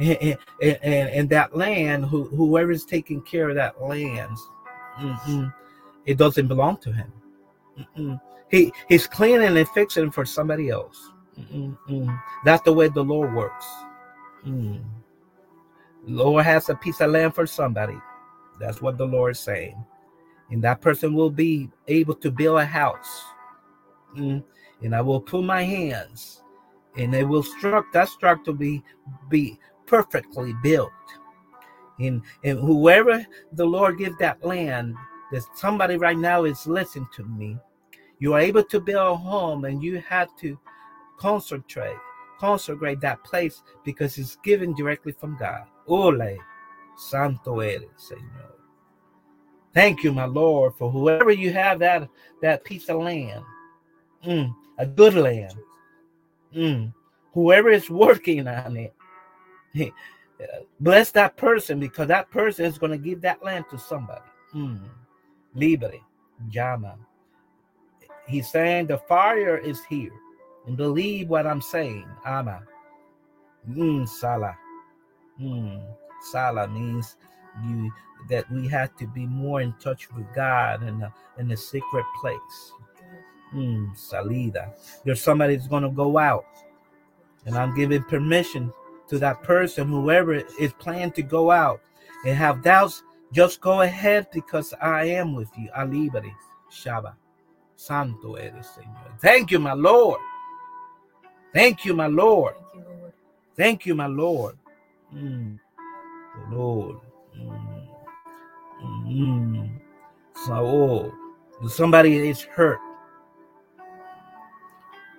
And, 0.00 0.38
and, 0.62 1.28
that 1.28 1.54
land, 1.54 2.06
who, 2.06 2.24
whoever 2.24 2.70
is 2.70 2.84
taking 2.86 3.20
care 3.20 3.50
of 3.50 3.56
that 3.56 3.82
land, 3.82 4.36
mm-mm, 4.98 5.52
it 6.06 6.16
doesn't 6.16 6.48
belong 6.48 6.78
to 6.78 6.92
him. 6.92 7.12
Mm-mm. 7.78 8.20
He, 8.50 8.72
he's 8.88 9.06
cleaning 9.06 9.56
and 9.56 9.68
fixing 9.68 10.10
for 10.10 10.24
somebody 10.24 10.70
else. 10.70 11.10
Mm-mm, 11.38 11.76
mm. 11.88 12.22
That's 12.44 12.62
the 12.62 12.72
way 12.72 12.88
the 12.88 13.04
Lord 13.04 13.34
works. 13.34 13.66
Mm. 14.46 14.82
Lord 16.04 16.44
has 16.46 16.70
a 16.70 16.74
piece 16.74 17.00
of 17.00 17.10
land 17.10 17.34
for 17.34 17.46
somebody. 17.46 17.98
That's 18.58 18.80
what 18.80 18.96
the 18.96 19.06
Lord 19.06 19.32
is 19.32 19.40
saying. 19.40 19.84
And 20.50 20.64
that 20.64 20.80
person 20.80 21.12
will 21.12 21.30
be 21.30 21.70
able 21.88 22.14
to 22.14 22.30
build 22.30 22.58
a 22.58 22.64
house. 22.64 23.22
Mm. 24.16 24.42
And 24.82 24.94
I 24.94 25.02
will 25.02 25.20
put 25.20 25.44
my 25.44 25.62
hands 25.62 26.40
and 26.96 27.14
it 27.14 27.24
will 27.24 27.42
struck 27.42 27.92
that 27.92 28.08
structure 28.08 28.52
be 28.52 28.82
be 29.28 29.58
perfectly 29.90 30.54
built. 30.62 30.92
And 31.98 32.22
and 32.44 32.58
whoever 32.58 33.26
the 33.52 33.66
Lord 33.66 33.98
give 33.98 34.16
that 34.18 34.42
land, 34.44 34.94
that 35.32 35.42
somebody 35.54 35.96
right 35.96 36.16
now 36.16 36.44
is 36.44 36.66
listening 36.66 37.08
to 37.16 37.24
me. 37.24 37.58
You 38.20 38.34
are 38.34 38.40
able 38.40 38.64
to 38.64 38.80
build 38.80 39.06
a 39.06 39.16
home 39.16 39.64
and 39.64 39.82
you 39.82 39.98
have 40.08 40.28
to 40.36 40.58
concentrate, 41.18 41.96
consecrate 42.38 43.00
that 43.00 43.22
place 43.24 43.62
because 43.84 44.16
it's 44.18 44.36
given 44.36 44.74
directly 44.74 45.12
from 45.12 45.36
God. 45.38 45.64
Ole, 45.88 46.38
Santo 46.96 47.60
eres, 47.60 47.88
Señor. 47.98 48.52
Thank 49.74 50.02
you, 50.04 50.12
my 50.12 50.24
Lord, 50.24 50.74
for 50.76 50.90
whoever 50.90 51.30
you 51.32 51.52
have 51.52 51.78
that 51.80 52.08
that 52.40 52.64
piece 52.64 52.88
of 52.88 53.00
land, 53.00 53.44
Mm, 54.24 54.54
a 54.78 54.86
good 54.86 55.14
land. 55.14 55.54
Mm, 56.54 56.92
whoever 57.32 57.70
is 57.70 57.88
working 57.88 58.46
on 58.46 58.76
it, 58.76 58.94
bless 60.80 61.10
that 61.12 61.36
person 61.36 61.80
because 61.80 62.08
that 62.08 62.30
person 62.30 62.64
is 62.64 62.78
going 62.78 62.92
to 62.92 62.98
give 62.98 63.20
that 63.22 63.42
land 63.42 63.64
to 63.70 63.78
somebody. 63.78 64.22
Mm, 64.54 64.80
libre, 65.54 65.98
llama. 66.52 66.96
He's 68.26 68.50
saying 68.50 68.86
the 68.86 68.98
fire 68.98 69.56
is 69.56 69.84
here, 69.84 70.12
and 70.66 70.76
believe 70.76 71.28
what 71.28 71.46
I'm 71.46 71.60
saying. 71.60 72.06
Ama. 72.24 72.62
Mm, 73.68 74.08
sala. 74.08 74.56
Mm, 75.40 75.82
Salah 76.20 76.68
means 76.68 77.16
you 77.64 77.90
that 78.28 78.50
we 78.52 78.68
have 78.68 78.94
to 78.96 79.06
be 79.06 79.26
more 79.26 79.62
in 79.62 79.72
touch 79.80 80.12
with 80.12 80.26
God 80.34 80.82
in 80.82 81.00
a 81.02 81.12
in 81.38 81.50
a 81.50 81.56
secret 81.56 82.04
place. 82.20 82.72
Mm, 83.54 83.96
salida. 83.96 84.72
There's 85.04 85.22
somebody 85.22 85.56
that's 85.56 85.68
gonna 85.68 85.90
go 85.90 86.18
out, 86.18 86.44
and 87.46 87.56
I'm 87.56 87.74
giving 87.74 88.02
permission 88.04 88.72
to 89.10 89.18
that 89.18 89.42
person, 89.42 89.88
whoever 89.88 90.34
is 90.34 90.72
planning 90.78 91.10
to 91.12 91.22
go 91.22 91.50
out 91.50 91.82
and 92.24 92.36
have 92.36 92.62
doubts. 92.62 93.02
Just 93.32 93.60
go 93.60 93.82
ahead 93.82 94.28
because 94.32 94.72
I 94.80 95.04
am 95.04 95.34
with 95.34 95.50
you. 95.58 95.68
Alibari, 95.76 96.32
Shaba, 96.70 97.14
Santo 97.76 98.34
eres, 98.34 98.66
Señor. 98.66 99.20
Thank 99.20 99.50
you, 99.50 99.58
my 99.58 99.72
Lord. 99.72 100.20
Thank 101.52 101.84
you, 101.84 101.94
my 101.94 102.06
Lord. 102.06 102.54
Thank 102.54 102.74
you, 102.74 102.80
Lord. 102.82 103.12
Thank 103.56 103.86
you, 103.86 103.94
my 103.94 104.06
Lord. 104.06 104.58
Mm. 105.14 105.58
Lord. 106.50 106.96
Mm. 107.36 107.86
Mm. 109.06 109.80
So, 110.46 110.52
oh, 110.54 111.68
somebody 111.68 112.28
is 112.28 112.42
hurt, 112.42 112.80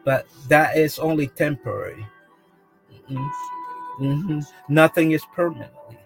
but 0.03 0.27
that 0.47 0.77
is 0.77 0.97
only 0.99 1.27
temporary. 1.27 2.05
Mm. 3.09 3.29
Mhm. 3.99 4.43
Nothing 4.69 5.11
is 5.11 5.25
permanently. 5.33 5.97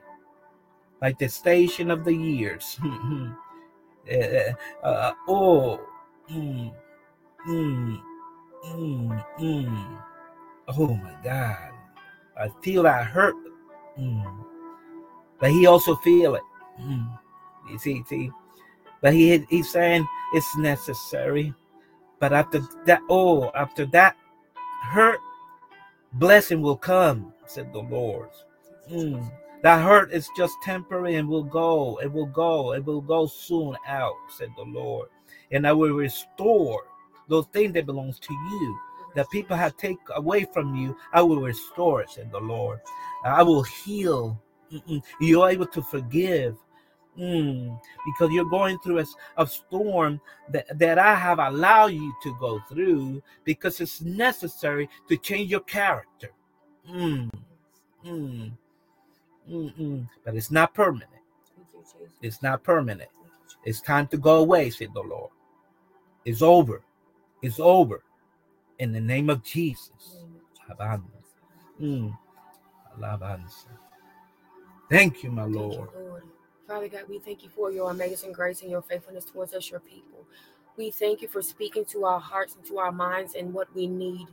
Like 1.01 1.19
the 1.19 1.29
station 1.29 1.91
of 1.91 2.03
the 2.03 2.13
years. 2.13 2.79
Eh, 4.07 4.51
uh, 4.83 5.13
oh, 5.27 5.79
mm, 6.31 6.73
mm, 7.47 8.01
mm, 8.65 9.25
mm. 9.39 10.01
oh 10.69 10.95
my 10.95 11.15
God. 11.23 11.71
I 12.37 12.49
feel 12.61 12.83
that 12.83 13.05
hurt. 13.07 13.35
Mm. 13.99 14.45
But 15.39 15.51
he 15.51 15.65
also 15.65 15.95
feel 15.97 16.35
it. 16.35 16.43
Mm. 16.81 17.17
You 17.69 17.77
see, 17.79 18.03
see. 18.07 18.31
But 19.01 19.13
he 19.13 19.45
he's 19.49 19.69
saying 19.69 20.07
it's 20.33 20.57
necessary. 20.57 21.53
But 22.19 22.33
after 22.33 22.59
that, 22.85 23.01
oh, 23.09 23.51
after 23.53 23.85
that 23.87 24.15
hurt, 24.83 25.19
blessing 26.15 26.61
will 26.61 26.77
come, 26.77 27.33
said 27.45 27.71
the 27.71 27.79
Lord. 27.79 28.29
Mm. 28.91 29.31
That 29.63 29.83
hurt 29.83 30.11
is 30.11 30.29
just 30.37 30.53
temporary 30.63 31.15
and 31.15 31.27
will 31.27 31.43
go. 31.43 31.99
It 32.01 32.11
will 32.11 32.27
go. 32.27 32.73
It 32.73 32.85
will 32.85 33.01
go 33.01 33.25
soon 33.25 33.75
out, 33.87 34.13
said 34.29 34.49
the 34.55 34.63
Lord. 34.63 35.09
and 35.51 35.67
I 35.67 35.73
will 35.73 35.91
restore 35.93 36.83
those 37.27 37.47
things 37.47 37.73
that 37.73 37.85
belongs 37.85 38.19
to 38.19 38.33
you 38.33 38.79
that 39.15 39.29
people 39.29 39.55
have 39.55 39.77
taken 39.77 39.99
away 40.15 40.45
from 40.53 40.75
you. 40.75 40.95
I 41.13 41.21
will 41.21 41.41
restore 41.41 42.05
said 42.07 42.31
the 42.31 42.39
Lord. 42.39 42.79
I 43.23 43.41
will 43.43 43.63
heal. 43.63 44.41
Mm-mm. 44.71 45.01
You're 45.21 45.49
able 45.49 45.67
to 45.67 45.81
forgive. 45.81 46.57
Mm, 47.19 47.79
because 48.05 48.31
you're 48.33 48.49
going 48.49 48.77
through 48.79 48.99
a, 48.99 49.05
a 49.37 49.47
storm 49.47 50.19
that, 50.49 50.77
that 50.77 50.99
I 50.99 51.15
have 51.15 51.39
allowed 51.39 51.93
you 51.93 52.13
to 52.23 52.35
go 52.39 52.59
through 52.67 53.23
because 53.45 53.79
it's 53.79 54.01
necessary 54.01 54.89
to 55.07 55.15
change 55.15 55.49
your 55.49 55.61
character. 55.61 56.31
Mm, 56.89 57.31
mm, 58.05 58.51
mm, 59.49 59.79
mm. 59.79 60.09
But 60.25 60.35
it's 60.35 60.51
not 60.51 60.73
permanent. 60.73 61.09
Thank 61.55 61.67
you, 61.73 61.79
Jesus. 61.81 62.17
It's 62.21 62.41
not 62.43 62.63
permanent. 62.63 63.09
Thank 63.13 63.25
you, 63.25 63.43
Jesus. 63.43 63.57
It's 63.63 63.81
time 63.81 64.07
to 64.07 64.17
go 64.17 64.39
away, 64.39 64.69
said 64.69 64.89
the 64.93 65.01
Lord. 65.01 65.31
It's 66.25 66.41
over. 66.41 66.81
It's 67.41 67.59
over. 67.59 68.03
In 68.79 68.91
the 68.91 68.99
name 68.99 69.29
of 69.29 69.41
Jesus. 69.41 70.25
Mm. 71.81 72.17
Thank 74.89 75.23
you, 75.23 75.31
my 75.31 75.45
Lord. 75.45 75.89
Father 76.67 76.87
God, 76.87 77.03
we 77.07 77.19
thank 77.19 77.43
you 77.43 77.49
for 77.49 77.71
your 77.71 77.91
amazing 77.91 78.31
grace 78.31 78.63
and 78.63 78.71
your 78.71 78.81
faithfulness 78.81 79.25
towards 79.25 79.53
us, 79.53 79.69
your 79.69 79.79
people. 79.81 80.25
We 80.77 80.89
thank 80.89 81.21
you 81.21 81.27
for 81.27 81.41
speaking 81.41 81.85
to 81.85 82.05
our 82.05 82.19
hearts 82.19 82.55
and 82.55 82.65
to 82.65 82.79
our 82.79 82.91
minds 82.91 83.35
and 83.35 83.53
what 83.53 83.73
we 83.75 83.87
need. 83.87 84.27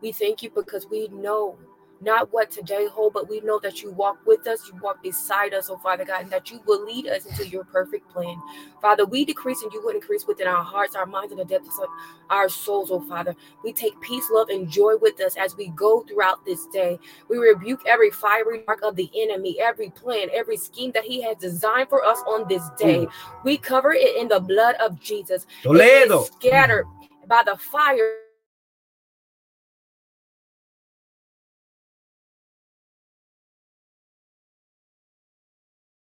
We 0.00 0.12
thank 0.12 0.42
you 0.42 0.50
because 0.50 0.86
we 0.88 1.08
know 1.08 1.58
not 2.00 2.32
what 2.32 2.50
today 2.50 2.86
hold, 2.90 3.12
but 3.12 3.28
we 3.28 3.40
know 3.40 3.58
that 3.60 3.82
you 3.82 3.90
walk 3.92 4.18
with 4.26 4.46
us, 4.46 4.68
you 4.68 4.78
walk 4.80 5.02
beside 5.02 5.54
us, 5.54 5.70
oh 5.70 5.78
Father 5.78 6.04
God, 6.04 6.22
and 6.22 6.30
that 6.30 6.50
you 6.50 6.60
will 6.66 6.84
lead 6.84 7.06
us 7.06 7.24
into 7.26 7.48
your 7.48 7.64
perfect 7.64 8.08
plan. 8.10 8.40
Father, 8.82 9.04
we 9.06 9.24
decrease 9.24 9.62
and 9.62 9.72
you 9.72 9.82
will 9.82 9.94
increase 9.94 10.26
within 10.26 10.46
our 10.46 10.62
hearts, 10.62 10.94
our 10.94 11.06
minds, 11.06 11.32
and 11.32 11.40
the 11.40 11.44
depths 11.44 11.78
of 11.78 11.88
our 12.30 12.48
souls, 12.48 12.90
oh 12.90 13.00
Father. 13.00 13.34
We 13.64 13.72
take 13.72 13.98
peace, 14.00 14.28
love, 14.30 14.48
and 14.48 14.70
joy 14.70 14.96
with 15.00 15.20
us 15.20 15.36
as 15.36 15.56
we 15.56 15.68
go 15.68 16.02
throughout 16.02 16.44
this 16.44 16.66
day. 16.66 16.98
We 17.28 17.38
rebuke 17.38 17.80
every 17.86 18.10
fiery 18.10 18.62
mark 18.66 18.82
of 18.82 18.96
the 18.96 19.10
enemy, 19.16 19.56
every 19.60 19.90
plan, 19.90 20.28
every 20.32 20.56
scheme 20.56 20.92
that 20.92 21.04
he 21.04 21.22
has 21.22 21.36
designed 21.38 21.88
for 21.88 22.04
us 22.04 22.18
on 22.26 22.46
this 22.48 22.62
hmm. 22.62 22.86
day. 22.86 23.06
We 23.44 23.56
cover 23.56 23.92
it 23.92 24.16
in 24.16 24.28
the 24.28 24.40
blood 24.40 24.76
of 24.76 25.00
Jesus. 25.00 25.46
It 25.64 26.10
is 26.10 26.26
scattered 26.26 26.86
by 27.26 27.42
the 27.44 27.56
fire 27.56 28.25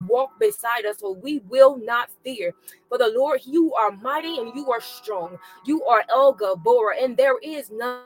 walk 0.08 0.39
beside 0.39 0.86
us, 0.86 1.00
so 1.00 1.12
we 1.12 1.39
will 1.50 1.78
not 1.78 2.10
fear. 2.24 2.54
For 2.89 2.98
the 2.98 3.12
Lord, 3.15 3.41
you 3.46 3.74
are 3.74 3.91
mighty 3.91 4.38
and 4.38 4.56
you 4.56 4.72
are 4.72 4.82
strong. 4.82 5.38
You 5.65 5.84
are 5.86 6.04
El 6.10 6.36
Gibbor, 6.36 6.91
and 7.02 7.15
there 7.18 7.38
is 7.39 7.72
none. 7.72 8.04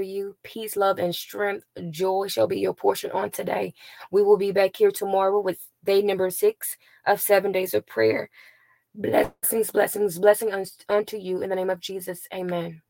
Over 0.00 0.08
you. 0.08 0.36
Peace, 0.42 0.76
love, 0.76 0.98
and 0.98 1.14
strength, 1.14 1.64
joy 1.90 2.26
shall 2.28 2.46
be 2.46 2.58
your 2.58 2.74
portion 2.74 3.10
on 3.10 3.30
today. 3.30 3.74
We 4.10 4.22
will 4.22 4.38
be 4.38 4.52
back 4.52 4.76
here 4.76 4.90
tomorrow 4.90 5.40
with 5.40 5.58
day 5.84 6.00
number 6.02 6.30
six 6.30 6.76
of 7.06 7.20
seven 7.20 7.52
days 7.52 7.74
of 7.74 7.86
prayer. 7.86 8.30
Blessings, 8.94 9.70
blessings, 9.70 10.18
blessing 10.18 10.52
unto 10.88 11.16
you 11.16 11.42
in 11.42 11.50
the 11.50 11.56
name 11.56 11.70
of 11.70 11.80
Jesus. 11.80 12.26
Amen. 12.34 12.80